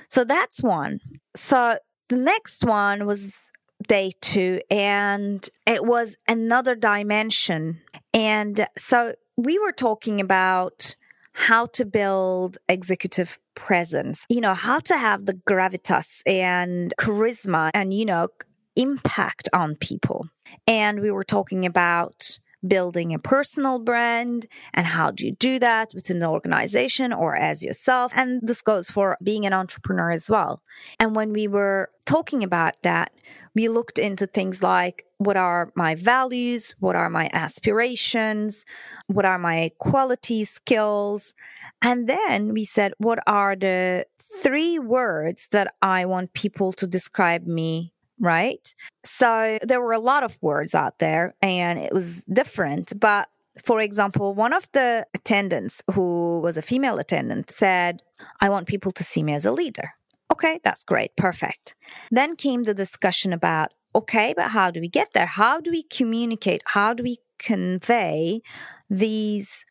So 0.09 0.23
that's 0.23 0.61
one. 0.61 0.99
So 1.35 1.77
the 2.09 2.17
next 2.17 2.63
one 2.63 3.05
was 3.05 3.49
day 3.87 4.11
two, 4.21 4.59
and 4.69 5.47
it 5.65 5.85
was 5.85 6.17
another 6.27 6.75
dimension. 6.75 7.81
And 8.13 8.67
so 8.77 9.15
we 9.37 9.57
were 9.59 9.71
talking 9.71 10.19
about 10.19 10.95
how 11.39 11.67
to 11.67 11.85
build 11.85 12.57
executive 12.67 13.39
presence, 13.55 14.25
you 14.29 14.41
know, 14.41 14.53
how 14.53 14.77
to 14.77 14.97
have 14.97 15.25
the 15.25 15.33
gravitas 15.33 16.21
and 16.25 16.93
charisma 16.99 17.71
and, 17.73 17.93
you 17.93 18.03
know, 18.03 18.27
impact 18.75 19.47
on 19.53 19.75
people. 19.75 20.27
And 20.67 20.99
we 20.99 21.11
were 21.11 21.23
talking 21.23 21.65
about 21.65 22.37
building 22.67 23.13
a 23.13 23.19
personal 23.19 23.79
brand 23.79 24.45
and 24.73 24.85
how 24.85 25.11
do 25.11 25.25
you 25.25 25.33
do 25.33 25.59
that 25.59 25.91
within 25.93 26.19
the 26.19 26.27
organization 26.27 27.13
or 27.13 27.35
as 27.35 27.63
yourself. 27.63 28.11
And 28.15 28.41
this 28.45 28.61
goes 28.61 28.89
for 28.89 29.17
being 29.23 29.45
an 29.45 29.53
entrepreneur 29.53 30.11
as 30.11 30.29
well. 30.29 30.61
And 30.99 31.15
when 31.15 31.31
we 31.31 31.47
were 31.47 31.89
talking 32.05 32.43
about 32.43 32.81
that, 32.83 33.11
we 33.55 33.67
looked 33.67 33.99
into 33.99 34.27
things 34.27 34.61
like 34.61 35.05
what 35.17 35.35
are 35.35 35.71
my 35.75 35.95
values? 35.95 36.75
What 36.79 36.95
are 36.95 37.09
my 37.09 37.29
aspirations? 37.33 38.65
What 39.07 39.25
are 39.25 39.39
my 39.39 39.71
quality 39.79 40.45
skills? 40.45 41.33
And 41.81 42.07
then 42.07 42.53
we 42.53 42.63
said, 42.63 42.93
what 42.99 43.19
are 43.27 43.55
the 43.55 44.05
three 44.41 44.79
words 44.79 45.47
that 45.51 45.73
I 45.81 46.05
want 46.05 46.33
people 46.33 46.71
to 46.73 46.87
describe 46.87 47.45
me 47.45 47.93
right? 48.19 48.73
So 49.03 49.57
there 49.61 49.81
were 49.81 49.93
a 49.93 49.99
lot 49.99 50.23
of 50.23 50.37
words 50.41 50.75
out 50.75 50.99
there 50.99 51.35
and 51.41 51.79
it 51.79 51.93
was 51.93 52.23
different. 52.25 52.99
But 52.99 53.29
for 53.63 53.81
example, 53.81 54.33
one 54.33 54.53
of 54.53 54.71
the 54.71 55.05
attendants 55.13 55.81
who 55.93 56.39
was 56.41 56.57
a 56.57 56.61
female 56.61 56.97
attendant 56.99 57.49
said, 57.49 58.01
I 58.39 58.49
want 58.49 58.67
people 58.67 58.91
to 58.93 59.03
see 59.03 59.23
me 59.23 59.33
as 59.33 59.45
a 59.45 59.51
leader. 59.51 59.93
Okay, 60.31 60.59
that's 60.63 60.83
great. 60.83 61.15
Perfect. 61.15 61.75
Then 62.11 62.35
came 62.35 62.63
the 62.63 62.73
discussion 62.73 63.33
about, 63.33 63.73
okay, 63.95 64.33
but 64.35 64.51
how 64.51 64.71
do 64.71 64.79
we 64.79 64.87
get 64.87 65.13
there? 65.13 65.25
How 65.25 65.59
do 65.59 65.71
we 65.71 65.83
communicate? 65.83 66.61
How 66.65 66.93
do 66.93 67.03
we 67.03 67.17
convey 67.39 68.41
these 68.89 69.65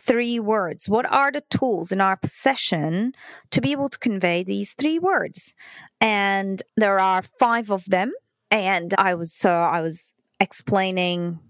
three 0.00 0.40
words? 0.40 0.88
What 0.88 1.06
are 1.06 1.30
the 1.30 1.42
tools 1.50 1.92
in 1.92 2.00
our 2.00 2.16
possession 2.16 3.12
to 3.50 3.60
be 3.60 3.72
able 3.72 3.88
to 3.88 3.98
convey 3.98 4.42
these 4.42 4.74
three 4.74 4.98
words? 4.98 5.54
And 6.00 6.62
there 6.76 6.98
are 6.98 7.22
five 7.22 7.70
of 7.70 7.84
them. 7.86 8.12
And 8.50 8.94
I 8.96 9.14
was, 9.14 9.34
so 9.34 9.50
I 9.50 9.82
was 9.82 10.10
explaining 10.40 11.40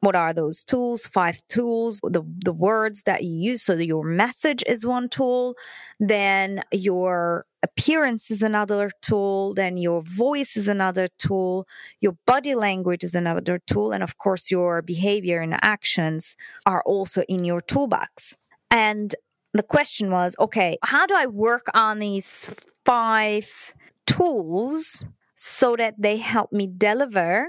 what 0.00 0.14
are 0.14 0.32
those 0.32 0.62
tools 0.62 1.06
five 1.06 1.40
tools 1.48 2.00
the 2.04 2.22
the 2.44 2.52
words 2.52 3.02
that 3.02 3.24
you 3.24 3.32
use 3.32 3.62
so 3.62 3.74
your 3.74 4.04
message 4.04 4.62
is 4.66 4.86
one 4.86 5.08
tool 5.08 5.54
then 5.98 6.62
your 6.72 7.44
appearance 7.68 8.30
is 8.30 8.42
another 8.42 8.90
tool 9.02 9.54
then 9.54 9.76
your 9.76 10.02
voice 10.02 10.56
is 10.56 10.68
another 10.68 11.08
tool 11.18 11.66
your 12.00 12.16
body 12.26 12.54
language 12.54 13.04
is 13.04 13.14
another 13.14 13.60
tool 13.66 13.92
and 13.92 14.02
of 14.02 14.18
course 14.18 14.50
your 14.50 14.82
behavior 14.82 15.40
and 15.40 15.54
actions 15.62 16.36
are 16.66 16.82
also 16.84 17.22
in 17.28 17.44
your 17.44 17.60
toolbox 17.60 18.36
and 18.70 19.14
the 19.54 19.62
question 19.62 20.10
was 20.10 20.36
okay 20.38 20.76
how 20.82 21.04
do 21.06 21.14
i 21.14 21.26
work 21.26 21.66
on 21.74 21.98
these 21.98 22.50
five 22.84 23.74
tools 24.06 25.04
so 25.34 25.76
that 25.76 25.94
they 25.98 26.16
help 26.16 26.52
me 26.52 26.66
deliver 26.66 27.48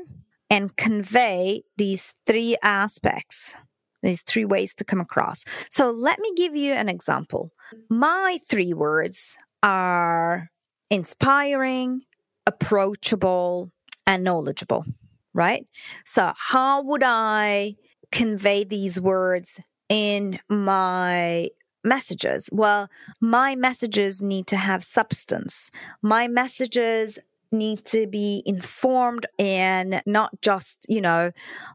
and 0.49 0.75
convey 0.77 1.63
these 1.77 2.13
three 2.25 2.57
aspects, 2.63 3.53
these 4.01 4.21
three 4.21 4.45
ways 4.45 4.73
to 4.75 4.83
come 4.83 4.99
across. 4.99 5.45
So 5.69 5.91
let 5.91 6.19
me 6.19 6.31
give 6.35 6.55
you 6.55 6.73
an 6.73 6.89
example. 6.89 7.51
My 7.89 8.39
three 8.47 8.73
words 8.73 9.37
are 9.63 10.49
inspiring, 10.89 12.01
approachable, 12.45 13.71
and 14.07 14.23
knowledgeable, 14.23 14.85
right? 15.33 15.67
So 16.05 16.33
how 16.35 16.81
would 16.83 17.03
I 17.03 17.75
convey 18.11 18.63
these 18.63 18.99
words 18.99 19.59
in 19.87 20.39
my 20.49 21.49
messages? 21.83 22.49
Well, 22.51 22.89
my 23.21 23.55
messages 23.55 24.21
need 24.21 24.47
to 24.47 24.57
have 24.57 24.83
substance. 24.83 25.71
My 26.01 26.27
messages 26.27 27.19
need 27.51 27.83
to 27.85 28.07
be 28.07 28.43
informed 28.45 29.25
and 29.37 30.01
not 30.05 30.39
just, 30.41 30.85
you 30.87 31.01
know, 31.01 31.31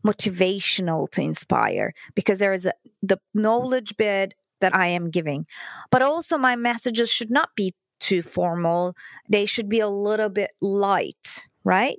motivational 0.07 1.11
to 1.11 1.23
inspire 1.23 1.93
because 2.15 2.39
there 2.39 2.53
is 2.53 2.67
a, 2.67 2.73
the 3.03 3.19
knowledge 3.33 3.97
bit 3.97 4.35
that 4.65 4.75
I 4.75 4.87
am 4.87 5.11
giving. 5.11 5.45
But 5.91 6.01
also 6.01 6.39
my 6.39 6.57
messages 6.57 7.13
should 7.13 7.31
not 7.31 7.51
be 7.55 7.75
too 8.01 8.23
formal. 8.23 8.95
They 9.29 9.45
should 9.45 9.69
be 9.69 9.81
a 9.81 9.89
little 9.89 10.31
bit 10.31 10.53
light, 10.63 11.45
right? 11.65 11.99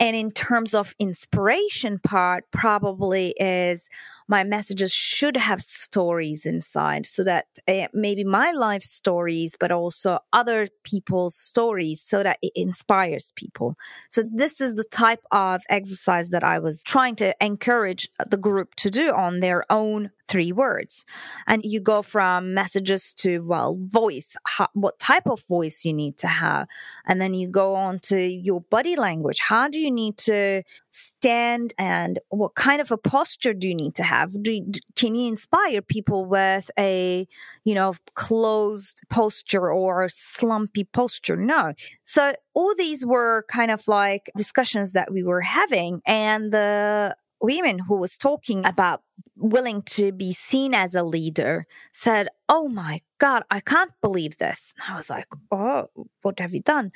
And 0.00 0.16
in 0.16 0.30
terms 0.30 0.74
of 0.74 0.94
inspiration 0.98 2.00
part, 2.02 2.44
probably 2.50 3.34
is 3.38 3.88
my 4.28 4.44
messages 4.44 4.92
should 4.92 5.36
have 5.36 5.60
stories 5.60 6.44
inside 6.44 7.06
so 7.06 7.24
that 7.24 7.46
uh, 7.66 7.88
maybe 7.94 8.24
my 8.24 8.52
life 8.52 8.82
stories, 8.82 9.56
but 9.58 9.72
also 9.72 10.18
other 10.32 10.68
people's 10.84 11.34
stories 11.34 12.02
so 12.02 12.22
that 12.22 12.38
it 12.42 12.52
inspires 12.54 13.32
people. 13.34 13.74
So 14.10 14.22
this 14.30 14.60
is 14.60 14.74
the 14.74 14.84
type 14.84 15.24
of 15.32 15.62
exercise 15.70 16.28
that 16.30 16.44
I 16.44 16.58
was 16.58 16.82
trying 16.82 17.16
to 17.16 17.34
encourage 17.44 18.08
the 18.24 18.36
group 18.36 18.74
to 18.76 18.90
do 18.90 19.12
on 19.12 19.40
their 19.40 19.64
own 19.70 20.10
three 20.28 20.52
words. 20.52 21.06
And 21.46 21.62
you 21.64 21.80
go 21.80 22.02
from 22.02 22.52
messages 22.54 23.14
to, 23.14 23.38
well, 23.40 23.78
voice, 23.80 24.36
how, 24.44 24.68
what 24.74 24.98
type 24.98 25.26
of 25.26 25.42
voice 25.46 25.84
you 25.84 25.94
need 25.94 26.18
to 26.18 26.26
have. 26.26 26.68
And 27.06 27.20
then 27.20 27.34
you 27.34 27.48
go 27.48 27.74
on 27.74 27.98
to 28.00 28.20
your 28.20 28.60
body 28.60 28.94
language. 28.94 29.40
How 29.40 29.68
do 29.68 29.78
you 29.78 29.90
need 29.90 30.18
to 30.18 30.62
stand 30.98 31.72
and 31.78 32.18
what 32.28 32.54
kind 32.54 32.80
of 32.80 32.90
a 32.90 32.96
posture 32.96 33.54
do 33.54 33.68
you 33.68 33.74
need 33.74 33.94
to 33.94 34.02
have? 34.02 34.42
Do 34.42 34.52
you, 34.52 34.72
can 34.96 35.14
you 35.14 35.28
inspire 35.28 35.80
people 35.80 36.24
with 36.24 36.70
a, 36.78 37.26
you 37.64 37.74
know, 37.74 37.94
closed 38.14 39.02
posture 39.08 39.70
or 39.70 40.08
slumpy 40.08 40.84
posture? 40.84 41.36
No. 41.36 41.74
So 42.04 42.34
all 42.54 42.74
these 42.76 43.06
were 43.06 43.44
kind 43.48 43.70
of 43.70 43.86
like 43.86 44.30
discussions 44.36 44.92
that 44.92 45.12
we 45.12 45.22
were 45.22 45.42
having 45.42 46.02
and 46.06 46.52
the 46.52 47.16
women 47.40 47.80
who 47.80 47.96
was 47.96 48.16
talking 48.16 48.64
about 48.64 49.02
willing 49.36 49.82
to 49.82 50.12
be 50.12 50.32
seen 50.32 50.74
as 50.74 50.94
a 50.94 51.02
leader 51.02 51.66
said, 51.92 52.28
Oh 52.48 52.68
my 52.68 53.00
God, 53.18 53.42
I 53.50 53.60
can't 53.60 53.92
believe 54.00 54.38
this. 54.38 54.74
And 54.76 54.94
I 54.94 54.96
was 54.96 55.10
like, 55.10 55.26
Oh, 55.50 55.88
what 56.22 56.40
have 56.40 56.54
you 56.54 56.60
done? 56.60 56.92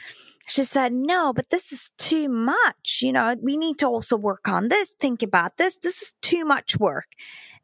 She 0.46 0.64
said, 0.64 0.92
No, 0.92 1.32
but 1.32 1.50
this 1.50 1.72
is 1.72 1.90
too 1.98 2.28
much. 2.28 3.00
You 3.02 3.12
know, 3.12 3.36
we 3.40 3.56
need 3.56 3.78
to 3.78 3.86
also 3.86 4.16
work 4.16 4.48
on 4.48 4.68
this, 4.68 4.94
think 4.98 5.22
about 5.22 5.56
this. 5.56 5.76
This 5.76 6.02
is 6.02 6.14
too 6.22 6.44
much 6.44 6.78
work. 6.78 7.06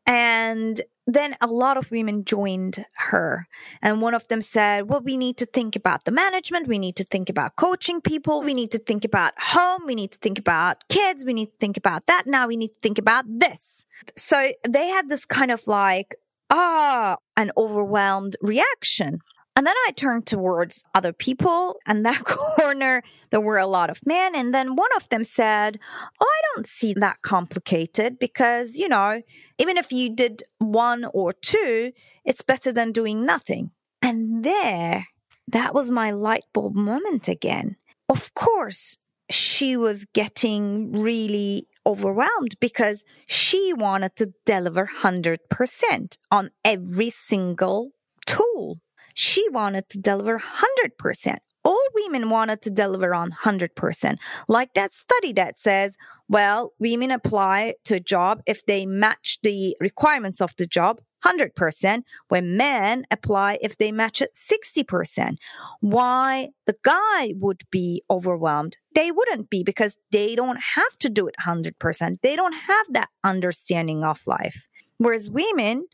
And 0.08 0.80
then 1.06 1.36
a 1.42 1.46
lot 1.46 1.76
of 1.76 1.90
women 1.90 2.24
joined 2.24 2.86
her. 2.96 3.46
And 3.82 4.00
one 4.00 4.14
of 4.14 4.26
them 4.28 4.40
said, 4.40 4.88
well, 4.88 5.02
we 5.02 5.18
need 5.18 5.36
to 5.36 5.46
think 5.46 5.76
about 5.76 6.06
the 6.06 6.10
management. 6.10 6.66
We 6.66 6.78
need 6.78 6.96
to 6.96 7.04
think 7.04 7.28
about 7.28 7.56
coaching 7.56 8.00
people. 8.00 8.42
We 8.42 8.54
need 8.54 8.70
to 8.72 8.78
think 8.78 9.04
about 9.04 9.34
home. 9.38 9.82
We 9.86 9.94
need 9.94 10.12
to 10.12 10.18
think 10.18 10.38
about 10.38 10.88
kids. 10.88 11.26
We 11.26 11.34
need 11.34 11.46
to 11.46 11.56
think 11.60 11.76
about 11.76 12.06
that. 12.06 12.22
Now 12.26 12.48
we 12.48 12.56
need 12.56 12.68
to 12.68 12.80
think 12.82 12.96
about 12.96 13.26
this. 13.28 13.84
So 14.16 14.52
they 14.66 14.88
had 14.88 15.10
this 15.10 15.26
kind 15.26 15.50
of 15.50 15.66
like, 15.66 16.16
ah, 16.48 17.18
an 17.36 17.50
overwhelmed 17.56 18.36
reaction. 18.40 19.20
And 19.58 19.66
then 19.66 19.74
I 19.88 19.90
turned 19.90 20.24
towards 20.24 20.84
other 20.94 21.12
people 21.12 21.80
and 21.84 22.06
that 22.06 22.22
corner, 22.58 23.02
there 23.30 23.40
were 23.40 23.58
a 23.58 23.66
lot 23.66 23.90
of 23.90 24.06
men. 24.06 24.36
And 24.36 24.54
then 24.54 24.76
one 24.76 24.94
of 24.94 25.08
them 25.08 25.24
said, 25.24 25.80
Oh, 26.20 26.24
I 26.24 26.40
don't 26.54 26.68
see 26.68 26.94
that 26.94 27.22
complicated 27.22 28.20
because, 28.20 28.76
you 28.76 28.88
know, 28.88 29.20
even 29.58 29.76
if 29.76 29.90
you 29.90 30.14
did 30.14 30.44
one 30.58 31.06
or 31.12 31.32
two, 31.32 31.90
it's 32.24 32.42
better 32.42 32.72
than 32.72 32.92
doing 32.92 33.26
nothing. 33.26 33.72
And 34.00 34.44
there, 34.44 35.08
that 35.48 35.74
was 35.74 35.90
my 35.90 36.12
light 36.12 36.44
bulb 36.54 36.76
moment 36.76 37.26
again. 37.26 37.74
Of 38.08 38.34
course, 38.34 38.96
she 39.28 39.76
was 39.76 40.06
getting 40.14 40.92
really 40.92 41.66
overwhelmed 41.84 42.54
because 42.60 43.02
she 43.26 43.72
wanted 43.72 44.14
to 44.18 44.34
deliver 44.46 44.88
100% 45.02 46.16
on 46.30 46.50
every 46.64 47.10
single 47.10 47.90
tool 48.24 48.78
she 49.18 49.48
wanted 49.48 49.88
to 49.88 49.98
deliver 49.98 50.38
100%. 50.38 51.38
All 51.64 51.86
women 51.92 52.30
wanted 52.30 52.62
to 52.62 52.70
deliver 52.70 53.12
on 53.16 53.32
100%. 53.42 54.16
Like 54.46 54.74
that 54.74 54.92
study 54.92 55.32
that 55.32 55.58
says, 55.58 55.96
well, 56.28 56.72
women 56.78 57.10
apply 57.10 57.74
to 57.86 57.96
a 57.96 58.00
job 58.00 58.40
if 58.46 58.64
they 58.66 58.86
match 58.86 59.38
the 59.42 59.76
requirements 59.80 60.40
of 60.40 60.54
the 60.56 60.66
job 60.66 61.00
100%, 61.24 62.04
when 62.28 62.56
men 62.56 63.06
apply 63.10 63.58
if 63.60 63.76
they 63.76 63.90
match 63.90 64.22
it 64.22 64.30
60%. 64.34 65.38
Why 65.80 66.50
the 66.66 66.76
guy 66.84 67.34
would 67.38 67.62
be 67.72 68.04
overwhelmed? 68.08 68.76
They 68.94 69.10
wouldn't 69.10 69.50
be 69.50 69.64
because 69.64 69.96
they 70.12 70.36
don't 70.36 70.60
have 70.76 70.96
to 71.00 71.10
do 71.10 71.26
it 71.26 71.34
100%. 71.44 72.20
They 72.22 72.36
don't 72.36 72.52
have 72.52 72.86
that 72.90 73.08
understanding 73.24 74.04
of 74.04 74.24
life. 74.28 74.68
Whereas 74.98 75.28
women 75.28 75.88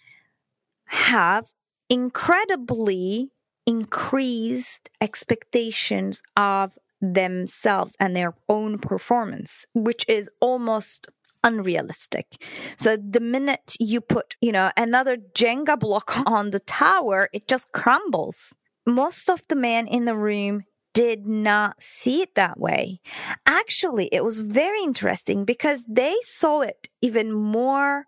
have 0.89 1.47
incredibly 1.89 3.31
increased 3.67 4.91
expectations 5.01 6.23
of 6.37 6.79
themselves 7.01 7.97
and 8.01 8.15
their 8.15 8.35
own 8.49 8.79
performance, 8.79 9.67
which 9.75 10.05
is 10.09 10.31
almost 10.41 11.09
unrealistic. 11.43 12.43
So 12.77 12.97
the 12.97 13.21
minute 13.21 13.77
you 13.79 14.01
put, 14.01 14.35
you 14.41 14.53
know, 14.53 14.71
another 14.77 15.17
Jenga 15.17 15.79
block 15.79 16.17
on 16.27 16.51
the 16.51 16.61
tower, 16.61 17.29
it 17.33 17.47
just 17.47 17.71
crumbles. 17.73 18.55
Most 18.87 19.31
of 19.31 19.43
the 19.49 19.57
men 19.57 19.87
in 19.87 20.05
the 20.05 20.17
room 20.17 20.65
did 20.95 21.27
not 21.27 21.83
see 21.83 22.23
it 22.23 22.35
that 22.37 22.59
way. 22.59 23.01
Actually, 23.47 24.09
it 24.13 24.25
was 24.25 24.39
very 24.39 24.81
interesting 24.83 25.45
because 25.45 25.85
they 25.89 26.15
saw 26.23 26.61
it 26.61 26.89
even 27.03 27.33
more 27.33 28.07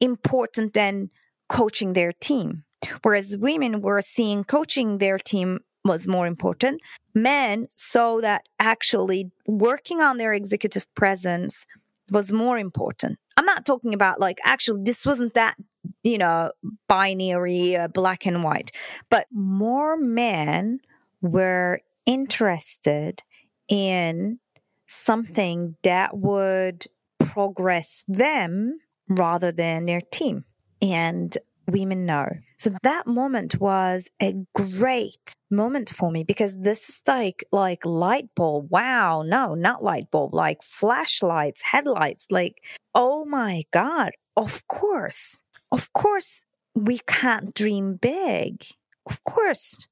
important 0.00 0.74
than 0.74 1.10
coaching 1.48 1.92
their 1.92 2.12
team. 2.12 2.63
Whereas 3.02 3.36
women 3.36 3.80
were 3.80 4.00
seeing 4.00 4.44
coaching 4.44 4.98
their 4.98 5.18
team 5.18 5.60
was 5.84 6.08
more 6.08 6.26
important. 6.26 6.80
Men 7.14 7.66
saw 7.68 8.20
that 8.20 8.48
actually 8.58 9.30
working 9.46 10.00
on 10.00 10.16
their 10.16 10.32
executive 10.32 10.92
presence 10.94 11.66
was 12.10 12.32
more 12.32 12.58
important. 12.58 13.18
I'm 13.36 13.44
not 13.46 13.66
talking 13.66 13.94
about 13.94 14.20
like 14.20 14.38
actually 14.44 14.82
this 14.84 15.04
wasn't 15.04 15.34
that, 15.34 15.56
you 16.02 16.18
know, 16.18 16.52
binary, 16.88 17.76
uh, 17.76 17.88
black 17.88 18.26
and 18.26 18.42
white, 18.42 18.70
but 19.10 19.26
more 19.32 19.96
men 19.96 20.80
were 21.20 21.80
interested 22.06 23.22
in 23.68 24.38
something 24.86 25.76
that 25.82 26.16
would 26.16 26.86
progress 27.18 28.04
them 28.06 28.78
rather 29.08 29.50
than 29.50 29.86
their 29.86 30.00
team. 30.00 30.44
And 30.80 31.36
women 31.66 32.06
know. 32.06 32.28
So 32.58 32.70
that 32.82 33.06
moment 33.06 33.60
was 33.60 34.08
a 34.20 34.34
great 34.54 35.34
moment 35.50 35.90
for 35.90 36.10
me 36.10 36.24
because 36.24 36.56
this 36.56 36.88
is 36.88 37.02
like, 37.06 37.44
like 37.52 37.84
light 37.84 38.28
bulb. 38.34 38.70
Wow. 38.70 39.22
No, 39.22 39.54
not 39.54 39.82
light 39.82 40.10
bulb, 40.10 40.34
like 40.34 40.62
flashlights, 40.62 41.62
headlights. 41.62 42.26
Like, 42.30 42.62
oh 42.94 43.24
my 43.24 43.64
God. 43.72 44.12
Of 44.36 44.66
course. 44.66 45.40
Of 45.70 45.92
course 45.92 46.44
we 46.74 47.00
can't 47.06 47.54
dream 47.54 47.94
big. 47.94 48.64
Of 49.06 49.22
course. 49.24 49.86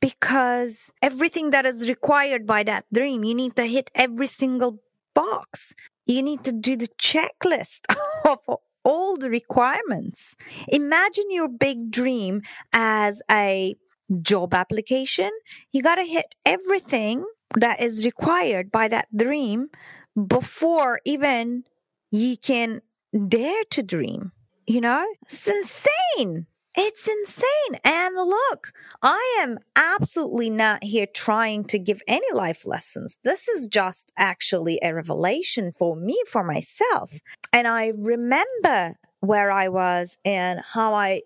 Because 0.00 0.92
everything 1.00 1.50
that 1.50 1.64
is 1.66 1.88
required 1.88 2.46
by 2.46 2.64
that 2.64 2.84
dream, 2.92 3.22
you 3.22 3.34
need 3.34 3.54
to 3.56 3.66
hit 3.66 3.90
every 3.94 4.26
single 4.26 4.80
box. 5.14 5.74
You 6.06 6.22
need 6.22 6.42
to 6.44 6.52
do 6.52 6.76
the 6.76 6.88
checklist 7.00 7.82
of 8.24 8.38
all 8.84 9.16
the 9.16 9.30
requirements. 9.30 10.34
Imagine 10.68 11.30
your 11.30 11.48
big 11.48 11.90
dream 11.90 12.42
as 12.72 13.22
a 13.30 13.76
job 14.20 14.54
application. 14.54 15.30
You 15.72 15.82
got 15.82 15.96
to 15.96 16.04
hit 16.04 16.34
everything 16.44 17.24
that 17.56 17.80
is 17.80 18.04
required 18.04 18.70
by 18.70 18.88
that 18.88 19.08
dream 19.16 19.68
before 20.26 21.00
even 21.04 21.64
you 22.10 22.36
can 22.36 22.80
dare 23.28 23.62
to 23.70 23.82
dream. 23.82 24.32
You 24.66 24.80
know, 24.80 25.04
it's 25.22 25.48
insane. 25.48 26.46
It's 26.74 27.06
insane. 27.06 27.80
And 27.84 28.14
look, 28.14 28.72
I 29.02 29.38
am 29.40 29.58
absolutely 29.76 30.48
not 30.48 30.82
here 30.82 31.06
trying 31.06 31.64
to 31.64 31.78
give 31.78 32.00
any 32.08 32.32
life 32.32 32.66
lessons. 32.66 33.18
This 33.24 33.46
is 33.48 33.66
just 33.66 34.12
actually 34.16 34.78
a 34.82 34.94
revelation 34.94 35.72
for 35.72 35.96
me, 35.96 36.18
for 36.26 36.42
myself. 36.42 37.12
And 37.52 37.68
I 37.68 37.92
remember 37.96 38.96
where 39.20 39.50
I 39.50 39.68
was 39.68 40.16
and 40.24 40.60
how 40.72 40.94
I 40.94 41.22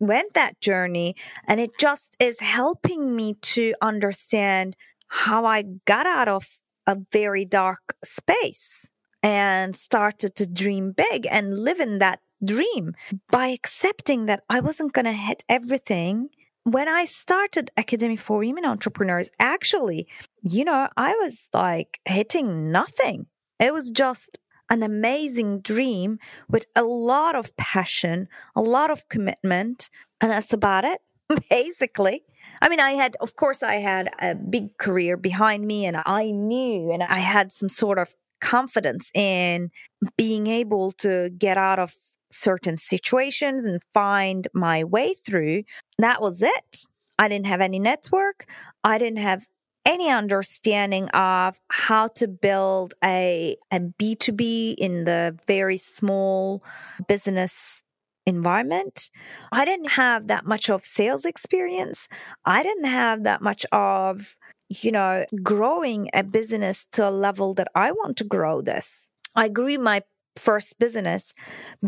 went 0.00 0.34
that 0.34 0.60
journey. 0.60 1.16
And 1.46 1.60
it 1.60 1.70
just 1.78 2.16
is 2.20 2.40
helping 2.40 3.16
me 3.16 3.34
to 3.34 3.74
understand 3.80 4.76
how 5.08 5.44
I 5.44 5.64
got 5.86 6.06
out 6.06 6.28
of 6.28 6.58
a 6.86 6.96
very 7.12 7.44
dark 7.44 7.96
space 8.04 8.88
and 9.22 9.74
started 9.74 10.36
to 10.36 10.46
dream 10.46 10.92
big 10.92 11.26
and 11.30 11.58
live 11.58 11.80
in 11.80 11.98
that 11.98 12.20
dream 12.44 12.94
by 13.30 13.48
accepting 13.48 14.26
that 14.26 14.42
I 14.48 14.60
wasn't 14.60 14.92
going 14.92 15.06
to 15.06 15.12
hit 15.12 15.42
everything. 15.48 16.28
When 16.64 16.88
I 16.88 17.04
started 17.06 17.70
Academy 17.76 18.16
for 18.16 18.38
Women 18.38 18.64
Entrepreneurs, 18.64 19.30
actually, 19.40 20.06
you 20.42 20.64
know, 20.64 20.88
I 20.96 21.14
was 21.14 21.48
like 21.52 22.00
hitting 22.04 22.70
nothing. 22.70 23.26
It 23.58 23.72
was 23.72 23.90
just 23.90 24.38
an 24.70 24.82
amazing 24.82 25.60
dream 25.60 26.18
with 26.48 26.66
a 26.76 26.82
lot 26.82 27.34
of 27.34 27.56
passion, 27.56 28.28
a 28.54 28.60
lot 28.60 28.90
of 28.90 29.08
commitment. 29.08 29.90
And 30.20 30.30
that's 30.30 30.52
about 30.52 30.84
it, 30.84 31.00
basically. 31.50 32.22
I 32.60 32.68
mean, 32.68 32.80
I 32.80 32.92
had, 32.92 33.16
of 33.20 33.36
course, 33.36 33.62
I 33.62 33.76
had 33.76 34.10
a 34.20 34.34
big 34.34 34.76
career 34.78 35.16
behind 35.16 35.66
me 35.66 35.86
and 35.86 36.00
I 36.04 36.30
knew 36.30 36.90
and 36.90 37.02
I 37.02 37.18
had 37.18 37.52
some 37.52 37.68
sort 37.68 37.98
of 37.98 38.14
confidence 38.40 39.10
in 39.14 39.70
being 40.16 40.46
able 40.46 40.92
to 40.92 41.30
get 41.30 41.56
out 41.56 41.78
of 41.78 41.94
certain 42.30 42.76
situations 42.76 43.64
and 43.64 43.80
find 43.94 44.48
my 44.54 44.84
way 44.84 45.14
through. 45.14 45.62
That 45.98 46.20
was 46.20 46.42
it. 46.42 46.84
I 47.18 47.28
didn't 47.28 47.46
have 47.46 47.60
any 47.60 47.78
network. 47.78 48.46
I 48.84 48.98
didn't 48.98 49.18
have 49.18 49.46
any 49.86 50.10
understanding 50.10 51.08
of 51.10 51.58
how 51.70 52.08
to 52.08 52.28
build 52.28 52.94
a, 53.04 53.56
a 53.72 53.80
B2B 53.80 54.74
in 54.78 55.04
the 55.04 55.38
very 55.46 55.76
small 55.76 56.62
business 57.06 57.82
environment. 58.26 59.10
I 59.50 59.64
didn't 59.64 59.92
have 59.92 60.26
that 60.26 60.44
much 60.44 60.68
of 60.68 60.84
sales 60.84 61.24
experience. 61.24 62.08
I 62.44 62.62
didn't 62.62 62.84
have 62.84 63.24
that 63.24 63.40
much 63.40 63.64
of, 63.72 64.36
you 64.68 64.92
know, 64.92 65.24
growing 65.42 66.10
a 66.12 66.22
business 66.22 66.86
to 66.92 67.08
a 67.08 67.10
level 67.10 67.54
that 67.54 67.68
I 67.74 67.90
want 67.92 68.18
to 68.18 68.24
grow 68.24 68.60
this. 68.60 69.08
I 69.34 69.48
grew 69.48 69.78
my 69.78 70.02
first 70.36 70.78
business 70.78 71.32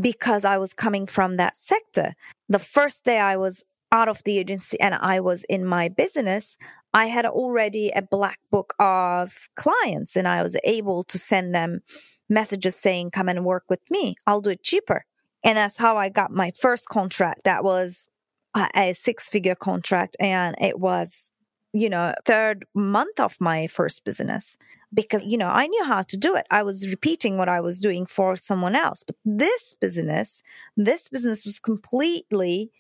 because 0.01 0.45
I 0.45 0.57
was 0.59 0.73
coming 0.73 1.07
from 1.07 1.37
that 1.37 1.57
sector. 1.57 2.15
The 2.49 2.59
first 2.59 3.05
day 3.05 3.21
I 3.21 3.37
was 3.37 3.63
out 3.93 4.09
of 4.09 4.23
the 4.25 4.39
agency 4.39 4.79
and 4.81 4.95
I 4.95 5.21
was 5.21 5.45
in 5.49 5.65
my 5.65 5.89
business, 5.89 6.57
I 6.93 7.07
had 7.07 7.27
already 7.27 7.91
a 7.91 8.03
black 8.03 8.39
book 8.51 8.75
of 8.79 9.49
clients 9.57 10.17
and 10.17 10.27
I 10.27 10.43
was 10.43 10.57
able 10.65 11.05
to 11.05 11.19
send 11.19 11.55
them 11.55 11.81
messages 12.29 12.77
saying, 12.77 13.11
come 13.11 13.29
and 13.29 13.45
work 13.45 13.65
with 13.69 13.81
me. 13.91 14.17
I'll 14.27 14.41
do 14.41 14.51
it 14.51 14.63
cheaper. 14.63 15.05
And 15.45 15.57
that's 15.57 15.79
how 15.79 15.97
I 15.97 16.09
got 16.09 16.31
my 16.31 16.53
first 16.59 16.89
contract. 16.89 17.45
That 17.45 17.65
was 17.65 18.09
a, 18.55 18.93
six 18.95 19.29
figure 19.29 19.55
contract 19.55 20.17
and 20.21 20.57
it 20.61 20.79
was 20.79 21.31
you 21.73 21.89
know, 21.89 22.15
third 22.25 22.65
month 22.75 23.21
of 23.21 23.41
my 23.41 23.67
first 23.69 24.05
business 24.05 24.57
because, 24.93 25.23
you 25.25 25.39
know, 25.39 25.49
I 25.49 25.67
knew 25.69 25.85
how 25.85 26.03
to 26.03 26.17
do 26.17 26.35
it. 26.35 26.47
I 26.51 26.63
was 26.63 26.91
repeating 26.91 27.37
what 27.37 27.49
I 27.49 27.61
was 27.61 27.79
doing 27.79 28.07
for 28.07 28.35
someone 28.37 28.75
else. 28.75 29.05
But 29.07 29.17
this 29.25 29.77
business, 29.81 30.43
this 30.77 31.09
business 31.09 31.45
was 31.45 31.61
completely 31.61 32.73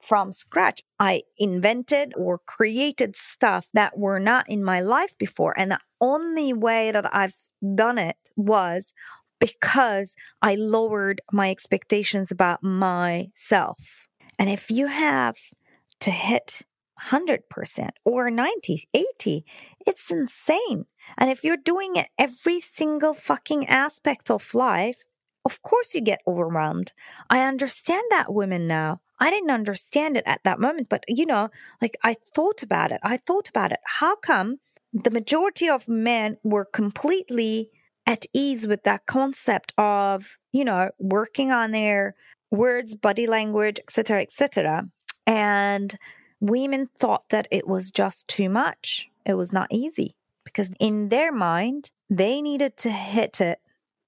from 0.00 0.32
scratch. 0.32 0.82
I 0.98 1.22
invented 1.36 2.12
or 2.16 2.38
created 2.38 3.16
stuff 3.16 3.68
that 3.74 3.98
were 3.98 4.18
not 4.18 4.48
in 4.48 4.64
my 4.64 4.80
life 4.80 5.16
before. 5.18 5.58
And 5.58 5.70
the 5.70 5.80
only 6.00 6.52
way 6.52 6.90
that 6.92 7.14
I've 7.14 7.36
done 7.74 7.98
it 7.98 8.16
was 8.36 8.92
because 9.40 10.14
I 10.42 10.54
lowered 10.54 11.20
my 11.32 11.50
expectations 11.50 12.30
about 12.30 12.62
myself. 12.62 14.08
And 14.38 14.48
if 14.48 14.70
you 14.70 14.86
have 14.86 15.36
to 16.00 16.10
hit 16.10 16.62
100% 17.10 17.88
or 18.04 18.30
90, 18.30 18.88
80. 18.92 19.44
It's 19.86 20.10
insane. 20.10 20.86
And 21.16 21.30
if 21.30 21.44
you're 21.44 21.56
doing 21.56 21.96
it 21.96 22.08
every 22.18 22.60
single 22.60 23.14
fucking 23.14 23.66
aspect 23.66 24.30
of 24.30 24.54
life, 24.54 24.98
of 25.44 25.62
course 25.62 25.94
you 25.94 26.00
get 26.00 26.20
overwhelmed. 26.26 26.92
I 27.30 27.42
understand 27.42 28.04
that 28.10 28.32
women 28.32 28.66
now. 28.66 29.00
I 29.20 29.30
didn't 29.30 29.50
understand 29.50 30.16
it 30.16 30.24
at 30.26 30.40
that 30.44 30.60
moment, 30.60 30.88
but 30.88 31.04
you 31.08 31.26
know, 31.26 31.50
like 31.82 31.96
I 32.04 32.14
thought 32.14 32.62
about 32.62 32.92
it. 32.92 33.00
I 33.02 33.16
thought 33.16 33.48
about 33.48 33.72
it. 33.72 33.80
How 33.84 34.16
come 34.16 34.58
the 34.92 35.10
majority 35.10 35.68
of 35.68 35.88
men 35.88 36.38
were 36.42 36.64
completely 36.64 37.70
at 38.06 38.24
ease 38.32 38.66
with 38.66 38.84
that 38.84 39.06
concept 39.06 39.74
of, 39.76 40.38
you 40.52 40.64
know, 40.64 40.90
working 40.98 41.52
on 41.52 41.72
their 41.72 42.14
words, 42.50 42.94
body 42.94 43.26
language, 43.26 43.78
etc., 43.80 44.22
etc., 44.22 44.84
and 45.26 45.98
women 46.40 46.86
thought 46.86 47.28
that 47.28 47.46
it 47.50 47.68
was 47.68 47.90
just 47.90 48.26
too 48.28 48.48
much. 48.48 49.08
It 49.26 49.34
was 49.34 49.52
not 49.52 49.68
easy 49.70 50.16
because 50.44 50.70
in 50.80 51.10
their 51.10 51.30
mind, 51.30 51.90
they 52.08 52.40
needed 52.40 52.78
to 52.78 52.90
hit 52.90 53.40
it, 53.42 53.60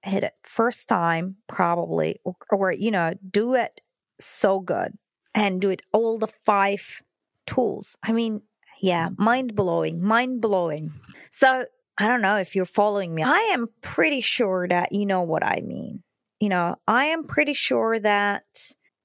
hit 0.02 0.24
it 0.24 0.34
first 0.42 0.88
time, 0.88 1.36
probably, 1.46 2.20
or, 2.24 2.36
or 2.50 2.72
you 2.72 2.90
know, 2.90 3.14
do 3.30 3.54
it 3.54 3.80
so 4.18 4.60
good 4.60 4.92
and 5.34 5.60
do 5.60 5.70
it 5.70 5.82
all 5.92 6.18
the 6.18 6.28
five 6.44 7.02
tools. 7.46 7.96
I 8.02 8.12
mean, 8.12 8.42
yeah, 8.80 9.08
mm-hmm. 9.08 9.22
mind 9.22 9.54
blowing, 9.54 10.04
mind 10.04 10.40
blowing. 10.40 10.92
So 11.30 11.64
I 11.98 12.06
don't 12.06 12.22
know 12.22 12.36
if 12.36 12.56
you're 12.56 12.64
following 12.64 13.14
me. 13.14 13.22
I 13.22 13.50
am 13.52 13.68
pretty 13.82 14.20
sure 14.20 14.66
that 14.68 14.92
you 14.92 15.06
know 15.06 15.22
what 15.22 15.44
I 15.44 15.60
mean. 15.64 16.02
You 16.40 16.48
know, 16.48 16.76
I 16.88 17.06
am 17.06 17.24
pretty 17.24 17.52
sure 17.52 17.98
that 17.98 18.44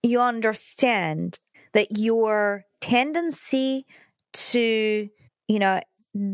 you 0.01 0.21
understand 0.21 1.39
that 1.73 1.87
your 1.97 2.63
tendency 2.79 3.85
to, 4.33 5.09
you 5.47 5.59
know, 5.59 5.81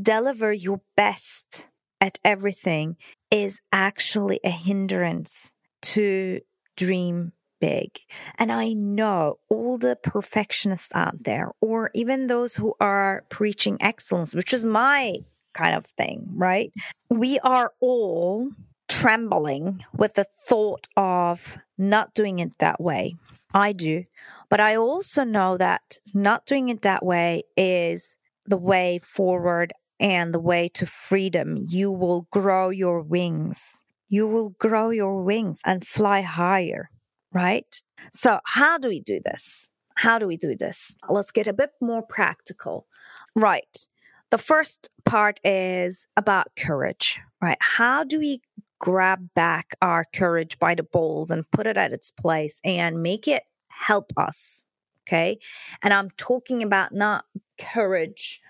deliver 0.03 0.53
your 0.53 0.81
best 0.95 1.67
at 1.99 2.19
everything 2.23 2.97
is 3.31 3.61
actually 3.71 4.39
a 4.43 4.49
hindrance 4.49 5.53
to 5.81 6.39
dream 6.75 7.31
big. 7.59 7.99
And 8.37 8.51
I 8.51 8.73
know 8.73 9.37
all 9.49 9.77
the 9.77 9.95
perfectionists 9.95 10.91
out 10.93 11.23
there, 11.23 11.51
or 11.61 11.91
even 11.93 12.27
those 12.27 12.55
who 12.55 12.73
are 12.79 13.23
preaching 13.29 13.77
excellence, 13.79 14.35
which 14.35 14.53
is 14.53 14.65
my 14.65 15.15
kind 15.53 15.75
of 15.75 15.85
thing, 15.85 16.27
right? 16.33 16.71
We 17.09 17.39
are 17.39 17.71
all 17.79 18.49
trembling 18.89 19.85
with 19.95 20.15
the 20.15 20.25
thought 20.25 20.87
of 20.97 21.57
not 21.77 22.13
doing 22.13 22.39
it 22.39 22.51
that 22.59 22.81
way. 22.81 23.15
I 23.53 23.71
do. 23.73 24.05
But 24.49 24.59
I 24.59 24.75
also 24.75 25.23
know 25.23 25.57
that 25.57 25.97
not 26.13 26.45
doing 26.45 26.69
it 26.69 26.81
that 26.81 27.05
way 27.05 27.43
is 27.55 28.17
the 28.45 28.57
way 28.57 28.97
forward 28.97 29.71
and 30.01 30.33
the 30.33 30.39
way 30.39 30.67
to 30.69 30.85
freedom. 30.85 31.55
You 31.69 31.91
will 31.91 32.27
grow 32.31 32.69
your 32.69 33.01
wings. 33.01 33.81
You 34.09 34.27
will 34.27 34.49
grow 34.59 34.89
your 34.89 35.23
wings 35.23 35.61
and 35.65 35.87
fly 35.87 36.21
higher, 36.21 36.89
right? 37.31 37.81
So 38.11 38.39
how 38.43 38.77
do 38.77 38.89
we 38.89 38.99
do 38.99 39.21
this? 39.23 39.69
How 39.95 40.19
do 40.19 40.27
we 40.27 40.35
do 40.35 40.55
this? 40.57 40.93
Let's 41.07 41.31
get 41.31 41.47
a 41.47 41.53
bit 41.53 41.69
more 41.79 42.01
practical. 42.01 42.87
Right. 43.35 43.87
The 44.31 44.37
first 44.37 44.89
part 45.05 45.39
is 45.45 46.05
about 46.17 46.47
courage, 46.57 47.19
right? 47.41 47.57
How 47.61 48.03
do 48.03 48.19
we 48.19 48.41
grab 48.81 49.29
back 49.35 49.75
our 49.81 50.03
courage 50.13 50.57
by 50.57 50.73
the 50.75 50.83
balls 50.83 51.29
and 51.29 51.49
put 51.51 51.67
it 51.67 51.77
at 51.77 51.93
its 51.93 52.11
place 52.11 52.59
and 52.65 53.01
make 53.01 53.27
it 53.27 53.43
help 53.67 54.11
us. 54.17 54.65
Okay. 55.07 55.39
And 55.81 55.93
I'm 55.93 56.09
talking 56.17 56.63
about 56.63 56.91
not 56.93 57.25
courage 57.59 58.41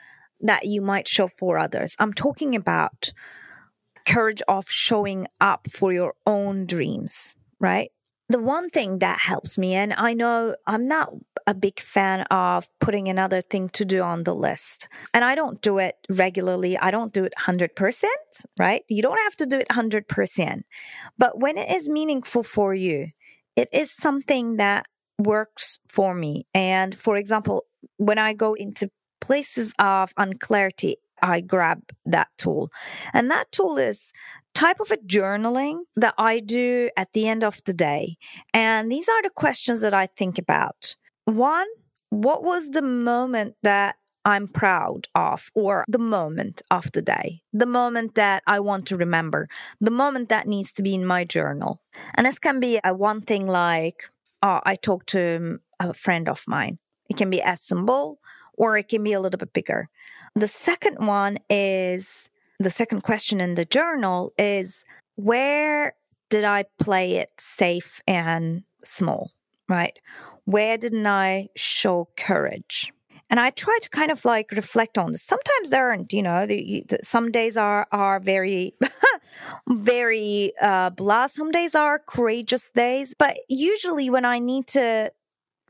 that 0.41 0.65
you 0.65 0.82
might 0.82 1.08
show 1.08 1.27
for 1.27 1.58
others. 1.58 1.95
I'm 1.99 2.13
talking 2.13 2.56
about 2.56 3.13
courage 4.08 4.41
of 4.47 4.69
showing 4.69 5.27
up 5.39 5.67
for 5.71 5.93
your 5.93 6.13
own 6.25 6.65
dreams, 6.65 7.36
right? 7.60 7.91
The 8.30 8.39
one 8.39 8.69
thing 8.69 8.99
that 8.99 9.19
helps 9.19 9.58
me, 9.58 9.73
and 9.73 9.93
I 9.93 10.13
know 10.13 10.56
I'm 10.65 10.88
not 10.88 11.10
a 11.45 11.54
big 11.54 11.82
fan 11.82 12.21
of 12.32 12.69
putting 12.80 13.10
another 13.10 13.41
thing 13.41 13.67
to 13.69 13.84
do 13.84 14.01
on 14.01 14.23
the 14.23 14.34
list, 14.34 14.88
and 15.13 15.25
I 15.25 15.36
don't 15.36 15.62
do 15.62 15.80
it 15.80 15.95
regularly. 16.10 16.77
I 16.77 16.91
don't 16.91 17.12
do 17.12 17.25
it 17.25 17.34
100%, 17.38 18.04
right? 18.58 18.84
You 18.88 19.01
don't 19.01 19.19
have 19.19 19.36
to 19.38 19.45
do 19.45 19.58
it 19.60 19.67
100%. 19.69 20.62
But 21.17 21.39
when 21.39 21.58
it 21.58 21.69
is 21.69 21.89
meaningful 21.89 22.43
for 22.43 22.73
you, 22.73 23.08
it 23.58 23.67
is 23.73 23.91
something 23.91 24.56
that 24.58 24.86
works 25.19 25.80
for 25.89 26.15
me. 26.15 26.45
And 26.54 26.95
for 26.95 27.17
example, 27.17 27.65
when 27.97 28.17
I 28.17 28.32
go 28.34 28.54
into 28.54 28.89
places 29.21 29.73
of 29.79 30.13
unclarity, 30.17 30.97
I 31.21 31.39
grab 31.39 31.81
that 32.05 32.27
tool. 32.38 32.71
And 33.13 33.31
that 33.31 33.51
tool 33.51 33.77
is 33.77 34.12
type 34.53 34.79
of 34.79 34.91
a 34.91 34.97
journaling 34.97 35.81
that 35.95 36.13
I 36.17 36.39
do 36.39 36.89
at 36.97 37.13
the 37.13 37.27
end 37.27 37.43
of 37.43 37.63
the 37.65 37.73
day. 37.73 38.17
And 38.53 38.91
these 38.91 39.07
are 39.07 39.21
the 39.21 39.29
questions 39.29 39.81
that 39.81 39.93
I 39.93 40.07
think 40.07 40.38
about. 40.38 40.97
One, 41.25 41.67
what 42.10 42.43
was 42.43 42.71
the 42.71 42.81
moment 42.81 43.55
that 43.63 43.95
I'm 44.23 44.47
proud 44.47 45.07
of, 45.15 45.49
or 45.55 45.84
the 45.88 45.97
moment 45.97 46.62
of 46.69 46.91
the 46.91 47.01
day, 47.01 47.41
the 47.53 47.65
moment 47.65 48.13
that 48.15 48.43
I 48.45 48.60
want 48.60 48.86
to 48.88 48.97
remember, 48.97 49.49
the 49.79 49.89
moment 49.89 50.29
that 50.29 50.47
needs 50.47 50.71
to 50.73 50.84
be 50.84 50.93
in 50.93 51.05
my 51.05 51.23
journal. 51.23 51.81
And 52.13 52.27
this 52.27 52.38
can 52.38 52.60
be 52.60 52.79
a 52.84 52.93
one 52.93 53.21
thing 53.21 53.47
like, 53.47 54.03
oh, 54.43 54.60
I 54.63 54.75
talked 54.75 55.10
to 55.10 55.38
um, 55.38 55.60
a 55.79 55.93
friend 55.93 56.29
of 56.29 56.43
mine. 56.47 56.77
It 57.10 57.17
can 57.17 57.31
be 57.31 57.41
as 57.41 57.62
simple 57.62 58.19
or 58.57 58.77
it 58.77 58.89
can 58.89 59.03
be 59.03 59.13
a 59.13 59.19
little 59.19 59.37
bit 59.37 59.53
bigger. 59.53 59.89
The 60.35 60.47
second 60.47 61.05
one 61.05 61.39
is 61.49 62.29
the 62.59 62.69
second 62.69 63.01
question 63.01 63.41
in 63.41 63.55
the 63.55 63.65
journal 63.65 64.33
is 64.37 64.83
where 65.15 65.95
did 66.29 66.45
I 66.45 66.65
play 66.79 67.17
it 67.17 67.31
safe 67.37 68.01
and 68.07 68.63
small, 68.83 69.31
right? 69.67 69.97
Where 70.45 70.77
didn't 70.77 71.05
I 71.07 71.47
show 71.55 72.09
courage? 72.17 72.91
And 73.29 73.39
I 73.39 73.49
try 73.49 73.77
to 73.81 73.89
kind 73.89 74.11
of 74.11 74.25
like 74.25 74.51
reflect 74.51 74.97
on 74.97 75.13
this. 75.13 75.23
Sometimes 75.23 75.69
there 75.69 75.89
aren't, 75.89 76.11
you 76.11 76.21
know, 76.21 76.45
the, 76.45 76.83
the, 76.89 76.99
some 77.01 77.31
days 77.31 77.55
are, 77.55 77.87
are 77.91 78.19
very, 78.19 78.73
very, 79.69 80.51
uh, 80.61 80.89
blah. 80.89 81.27
Some 81.27 81.51
days 81.51 81.73
are 81.73 81.97
courageous 81.97 82.69
days. 82.71 83.13
But 83.17 83.37
usually 83.47 84.09
when 84.09 84.25
I 84.25 84.39
need 84.39 84.67
to 84.67 85.11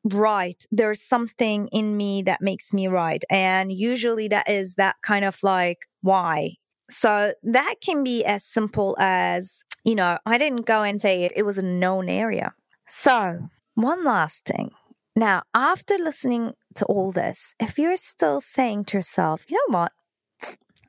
write, 0.04 0.66
there's 0.72 1.02
something 1.02 1.68
in 1.72 1.96
me 1.98 2.22
that 2.24 2.42
makes 2.42 2.74
me 2.74 2.88
write. 2.88 3.24
And 3.30 3.72
usually 3.72 4.28
that 4.30 4.50
is 4.50 4.76
that 4.76 4.96
kind 5.02 5.26
of 5.26 5.38
like, 5.44 5.88
why? 6.02 6.56
So 6.90 7.34
that 7.44 7.76
can 7.84 8.04
be 8.04 8.26
as 8.26 8.44
simple 8.44 8.96
as, 9.00 9.64
you 9.84 9.96
know, 9.96 10.18
I 10.26 10.38
didn't 10.38 10.66
go 10.66 10.84
and 10.84 11.00
say 11.00 11.24
it, 11.24 11.34
it 11.36 11.44
was 11.44 11.58
a 11.58 11.64
known 11.64 12.10
area. 12.10 12.54
So, 12.88 13.48
one 13.76 14.04
last 14.04 14.46
thing. 14.46 14.72
Now, 15.16 15.44
after 15.54 15.98
listening 15.98 16.54
to 16.76 16.86
all 16.86 17.12
this, 17.12 17.54
if 17.60 17.78
you're 17.78 17.98
still 17.98 18.42
saying 18.42 18.86
to 18.86 18.98
yourself, 18.98 19.46
you 19.50 19.58
know 19.58 19.80
what? 19.80 19.92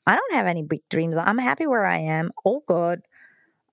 I 0.07 0.17
don't 0.17 0.35
have 0.35 0.47
any 0.47 0.63
big 0.63 0.81
dreams. 0.91 1.17
I'm 1.17 1.39
happy 1.39 1.67
where 1.67 1.85
I 1.85 1.99
am. 1.99 2.33
All 2.45 2.65
good. 2.67 3.03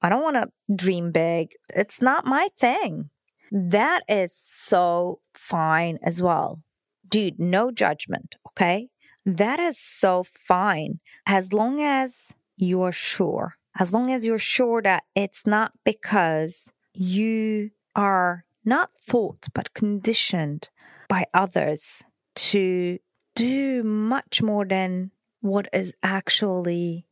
I 0.01 0.09
don't 0.09 0.21
want 0.21 0.35
to 0.35 0.75
dream 0.75 1.11
big. 1.11 1.53
It's 1.69 2.01
not 2.01 2.25
my 2.25 2.49
thing. 2.55 3.09
That 3.51 4.03
is 4.07 4.33
so 4.35 5.19
fine 5.33 5.97
as 6.03 6.21
well. 6.21 6.61
Dude, 7.07 7.39
no 7.39 7.71
judgment, 7.71 8.35
okay? 8.49 8.89
That 9.25 9.59
is 9.59 9.79
so 9.79 10.23
fine 10.23 10.99
as 11.25 11.53
long 11.53 11.81
as 11.81 12.33
you're 12.57 12.91
sure. 12.91 13.57
As 13.77 13.93
long 13.93 14.11
as 14.11 14.25
you're 14.25 14.39
sure 14.39 14.81
that 14.81 15.03
it's 15.15 15.45
not 15.47 15.71
because 15.83 16.71
you 16.93 17.71
are 17.95 18.43
not 18.65 18.91
thought 18.91 19.47
but 19.53 19.73
conditioned 19.73 20.69
by 21.07 21.25
others 21.33 22.03
to 22.35 22.97
do 23.35 23.83
much 23.83 24.41
more 24.41 24.65
than 24.65 25.11
what 25.41 25.67
is 25.73 25.93
actually 26.03 27.05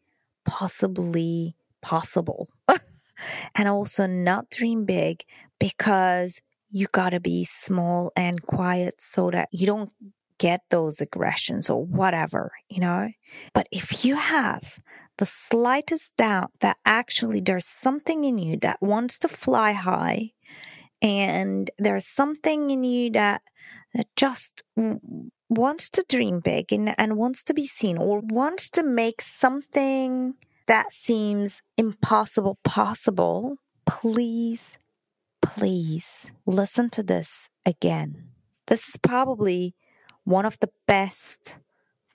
possibly 0.45 1.55
possible. 1.81 2.49
and 3.55 3.67
also 3.67 4.05
not 4.05 4.49
dream 4.49 4.85
big 4.85 5.23
because 5.59 6.41
you 6.69 6.87
gotta 6.91 7.19
be 7.19 7.45
small 7.45 8.11
and 8.15 8.41
quiet 8.41 8.95
so 8.99 9.31
that 9.31 9.49
you 9.51 9.65
don't 9.65 9.91
get 10.37 10.61
those 10.69 11.01
aggressions 11.01 11.69
or 11.69 11.83
whatever, 11.83 12.51
you 12.69 12.79
know? 12.79 13.09
But 13.53 13.67
if 13.71 14.05
you 14.05 14.15
have 14.15 14.77
the 15.17 15.25
slightest 15.25 16.15
doubt 16.15 16.51
that 16.59 16.77
actually 16.85 17.41
there's 17.41 17.65
something 17.65 18.23
in 18.23 18.37
you 18.37 18.57
that 18.57 18.81
wants 18.81 19.17
to 19.19 19.27
fly 19.27 19.71
high 19.71 20.31
and 21.01 21.69
there's 21.77 22.05
something 22.05 22.69
in 22.69 22.83
you 22.83 23.11
that, 23.11 23.41
that 23.93 24.07
just 24.15 24.63
wants 25.49 25.89
to 25.89 26.05
dream 26.07 26.39
big 26.39 26.71
and, 26.71 26.93
and 26.99 27.17
wants 27.17 27.43
to 27.43 27.53
be 27.53 27.65
seen 27.65 27.97
or 27.97 28.19
wants 28.19 28.69
to 28.71 28.83
make 28.83 29.21
something 29.21 30.35
that 30.67 30.93
seems 30.93 31.61
impossible 31.77 32.59
possible, 32.63 33.57
please, 33.85 34.77
please 35.41 36.29
listen 36.45 36.89
to 36.91 37.03
this 37.03 37.49
again. 37.65 38.29
This 38.67 38.89
is 38.89 38.97
probably 38.97 39.75
one 40.23 40.45
of 40.45 40.59
the 40.59 40.69
best 40.87 41.57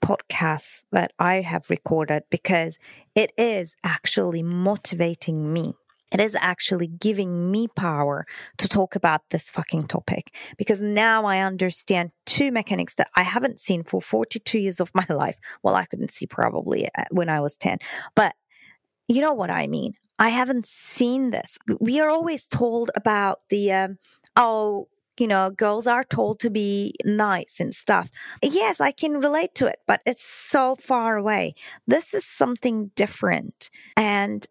podcasts 0.03 0.83
that 0.91 1.11
I 1.17 1.41
have 1.41 1.69
recorded 1.69 2.23
because 2.29 2.77
it 3.15 3.31
is 3.37 3.75
actually 3.83 4.43
motivating 4.43 5.51
me. 5.51 5.73
It 6.11 6.21
is 6.21 6.37
actually 6.39 6.85
giving 6.87 7.49
me 7.49 7.67
power 7.67 8.27
to 8.59 8.69
talk 8.69 8.95
about 8.95 9.21
this 9.31 9.49
fucking 9.49 9.87
topic 9.87 10.35
because 10.57 10.79
now 10.79 11.25
I 11.25 11.39
understand 11.39 12.11
two 12.27 12.51
mechanics 12.51 12.93
that 12.95 13.07
I 13.15 13.23
haven't 13.23 13.59
seen 13.59 13.83
for 13.83 13.99
42 13.99 14.59
years 14.59 14.79
of 14.79 14.91
my 14.93 15.07
life. 15.09 15.37
Well, 15.63 15.73
I 15.73 15.85
couldn't 15.85 16.11
see 16.11 16.27
probably 16.27 16.87
uh, 16.95 17.05
when 17.09 17.29
I 17.29 17.41
was 17.41 17.57
10, 17.57 17.79
but 18.13 18.35
you 19.07 19.21
know 19.21 19.33
what 19.33 19.49
I 19.49 19.67
mean. 19.67 19.93
I 20.19 20.29
haven't 20.29 20.65
seen 20.65 21.31
this. 21.31 21.57
We 21.79 21.99
are 21.99 22.09
always 22.09 22.45
told 22.45 22.91
about 22.95 23.39
the, 23.49 23.71
um, 23.71 23.97
oh, 24.35 24.87
you 25.19 25.27
know, 25.27 25.51
girls 25.51 25.87
are 25.87 26.03
told 26.03 26.39
to 26.39 26.49
be 26.49 26.95
nice 27.05 27.59
and 27.59 27.73
stuff. 27.73 28.09
Yes, 28.41 28.81
I 28.81 28.91
can 28.91 29.19
relate 29.19 29.53
to 29.55 29.67
it, 29.67 29.79
but 29.85 30.01
it's 30.05 30.25
so 30.25 30.75
far 30.75 31.17
away. 31.17 31.53
This 31.87 32.13
is 32.13 32.25
something 32.25 32.91
different. 32.95 33.69
And 33.95 34.45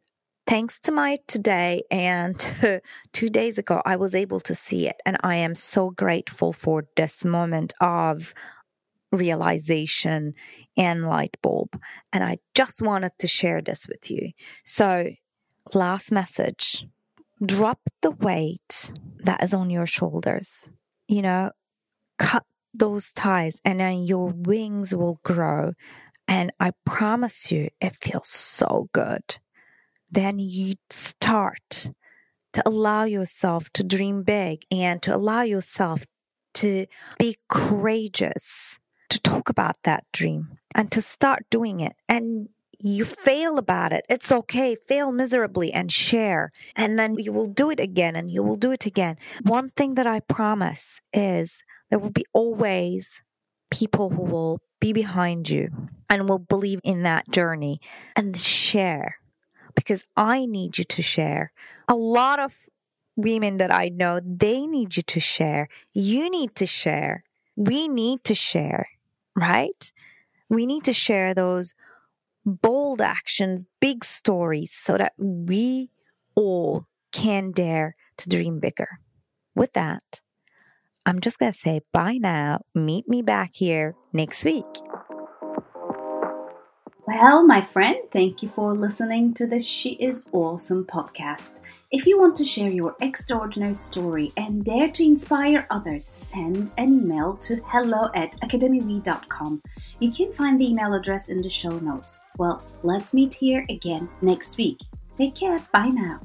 thanks 0.47 0.79
to 0.81 0.93
my 0.93 1.19
today 1.27 1.83
and 1.91 2.39
two 3.13 3.29
days 3.29 3.59
ago, 3.59 3.83
I 3.85 3.97
was 3.97 4.15
able 4.15 4.41
to 4.41 4.55
see 4.55 4.89
it. 4.89 4.97
And 5.05 5.17
I 5.23 5.37
am 5.37 5.55
so 5.55 5.91
grateful 5.91 6.53
for 6.53 6.85
this 6.97 7.25
moment 7.25 7.73
of 7.81 8.35
realization 9.13 10.35
and 10.77 11.07
light 11.07 11.37
bulb. 11.43 11.79
And 12.13 12.25
I 12.25 12.39
just 12.55 12.83
wanted 12.83 13.13
to 13.19 13.27
share 13.27 13.61
this 13.61 13.87
with 13.87 14.11
you. 14.11 14.33
So, 14.65 15.11
last 15.75 16.11
message 16.11 16.87
drop 17.45 17.81
the 18.03 18.11
weight 18.11 18.93
that 19.25 19.43
is 19.43 19.53
on 19.53 19.71
your 19.71 19.87
shoulders. 19.87 20.69
You 21.09 21.23
know, 21.23 21.51
cut 22.19 22.45
those 22.73 23.13
ties 23.13 23.61
and 23.65 23.81
then 23.81 24.05
your 24.05 24.29
wings 24.29 24.95
will 24.95 25.21
grow. 25.23 25.75
And 26.29 26.53
I 26.61 26.73
promise 26.87 27.51
you, 27.53 27.69
it 27.81 27.95
feels 28.01 28.29
so 28.29 28.89
good. 28.93 29.39
Then 30.11 30.39
you 30.39 30.75
start 30.91 31.91
to 32.53 32.63
allow 32.67 33.05
yourself 33.05 33.71
to 33.71 33.83
dream 33.83 34.23
big 34.23 34.65
and 34.71 35.03
to 35.03 35.15
allow 35.15 35.43
yourself 35.43 36.05
to 36.55 36.87
be 37.19 37.37
courageous, 37.49 38.79
talk 39.23 39.49
about 39.49 39.77
that 39.85 40.05
dream 40.13 40.59
and 40.75 40.91
to 40.93 41.01
start 41.01 41.45
doing 41.51 41.81
it. 41.81 41.95
And 42.09 42.49
you 42.79 43.05
fail 43.05 43.59
about 43.59 43.93
it. 43.93 44.05
It's 44.09 44.33
okay. 44.33 44.75
Fail 44.75 45.13
miserably 45.13 45.73
and 45.73 45.93
share. 45.93 46.51
And 46.75 46.99
then 46.99 47.17
you 47.19 47.33
will 47.33 47.47
do 47.47 47.71
it 47.71 47.79
again 47.79 48.17
and 48.17 48.31
you 48.31 48.43
will 48.43 48.57
do 48.57 48.73
it 48.73 48.87
again. 48.87 49.17
One 49.43 49.71
thing 49.71 49.95
that 49.95 50.07
I 50.07 50.21
promise 50.21 51.01
is 51.13 51.63
there 51.91 52.01
will 52.01 52.11
be 52.11 52.25
always 52.33 53.21
people 53.71 54.11
who 54.11 54.25
will 54.25 54.61
be 54.81 54.93
behind 54.93 55.49
you 55.49 55.71
and 56.11 56.29
will 56.29 56.41
believe 56.41 56.81
in 56.83 57.05
that 57.05 57.31
journey 57.31 57.81
and 58.17 58.37
share 58.37 59.17
because 59.75 60.05
I 60.17 60.47
need 60.47 60.79
you 60.79 60.85
to 60.85 61.03
share. 61.03 61.53
A 61.89 61.95
lot 61.95 62.41
of 62.41 62.69
women 63.17 63.59
that 63.59 63.73
I 63.73 63.89
know, 63.89 64.21
they 64.25 64.67
need 64.67 64.97
you 64.97 65.03
to 65.05 65.21
share. 65.21 65.69
You 65.93 66.31
need 66.31 66.55
to 66.57 66.67
share. 66.67 67.25
We 67.57 67.89
need 67.89 68.25
to 68.25 68.35
share, 68.35 68.89
right? 69.35 69.93
We 70.49 70.67
need 70.67 70.85
to 70.85 70.93
share 70.93 71.35
those 71.35 71.75
bold 72.45 73.01
actions, 73.01 73.65
big 73.81 74.05
stories, 74.05 74.73
so 74.73 74.99
that 74.99 75.15
we 75.17 75.91
all 76.35 76.87
can 77.13 77.53
dare 77.53 77.95
to 78.19 78.29
dream 78.29 78.59
bigger. 78.59 79.01
With 79.55 79.75
that, 79.75 80.21
I'm 81.05 81.21
just 81.21 81.39
going 81.39 81.53
to 81.53 81.59
say 81.59 81.81
bye 81.93 82.19
now. 82.19 82.63
Meet 82.75 83.09
me 83.09 83.23
back 83.23 83.53
here 83.55 83.95
next 84.13 84.45
week. 84.45 84.65
Well, 87.05 87.45
my 87.45 87.61
friend, 87.61 87.97
thank 88.13 88.45
you 88.45 88.49
for 88.49 88.77
listening 88.77 89.35
to 89.35 89.45
this 89.45 89.67
She 89.67 89.95
Is 89.95 90.25
Awesome 90.31 90.85
podcast. 90.85 91.59
If 91.91 92.07
you 92.07 92.17
want 92.19 92.37
to 92.37 92.45
share 92.45 92.71
your 92.71 92.95
extraordinary 93.01 93.75
story 93.75 94.33
and 94.37 94.65
dare 94.65 94.89
to 94.89 95.03
inspire 95.03 95.67
others, 95.71 96.07
send 96.07 96.71
an 96.79 97.03
email 97.03 97.37
to 97.39 97.57
hello 97.67 98.09
at 98.15 98.35
academywe.com. 98.43 99.61
You 99.99 100.13
can 100.13 100.33
find 100.33 100.61
the 100.61 100.71
email 100.71 100.95
address 100.95 101.29
in 101.29 101.43
the 101.43 101.51
show 101.51 101.77
notes. 101.81 102.21
Well, 102.39 102.63
let's 102.85 103.15
meet 103.15 103.35
here 103.35 103.67
again 103.69 104.09
next 104.21 104.57
week. 104.57 104.79
Take 105.19 105.35
care. 105.35 105.59
Bye 105.73 105.89
now. 105.89 106.21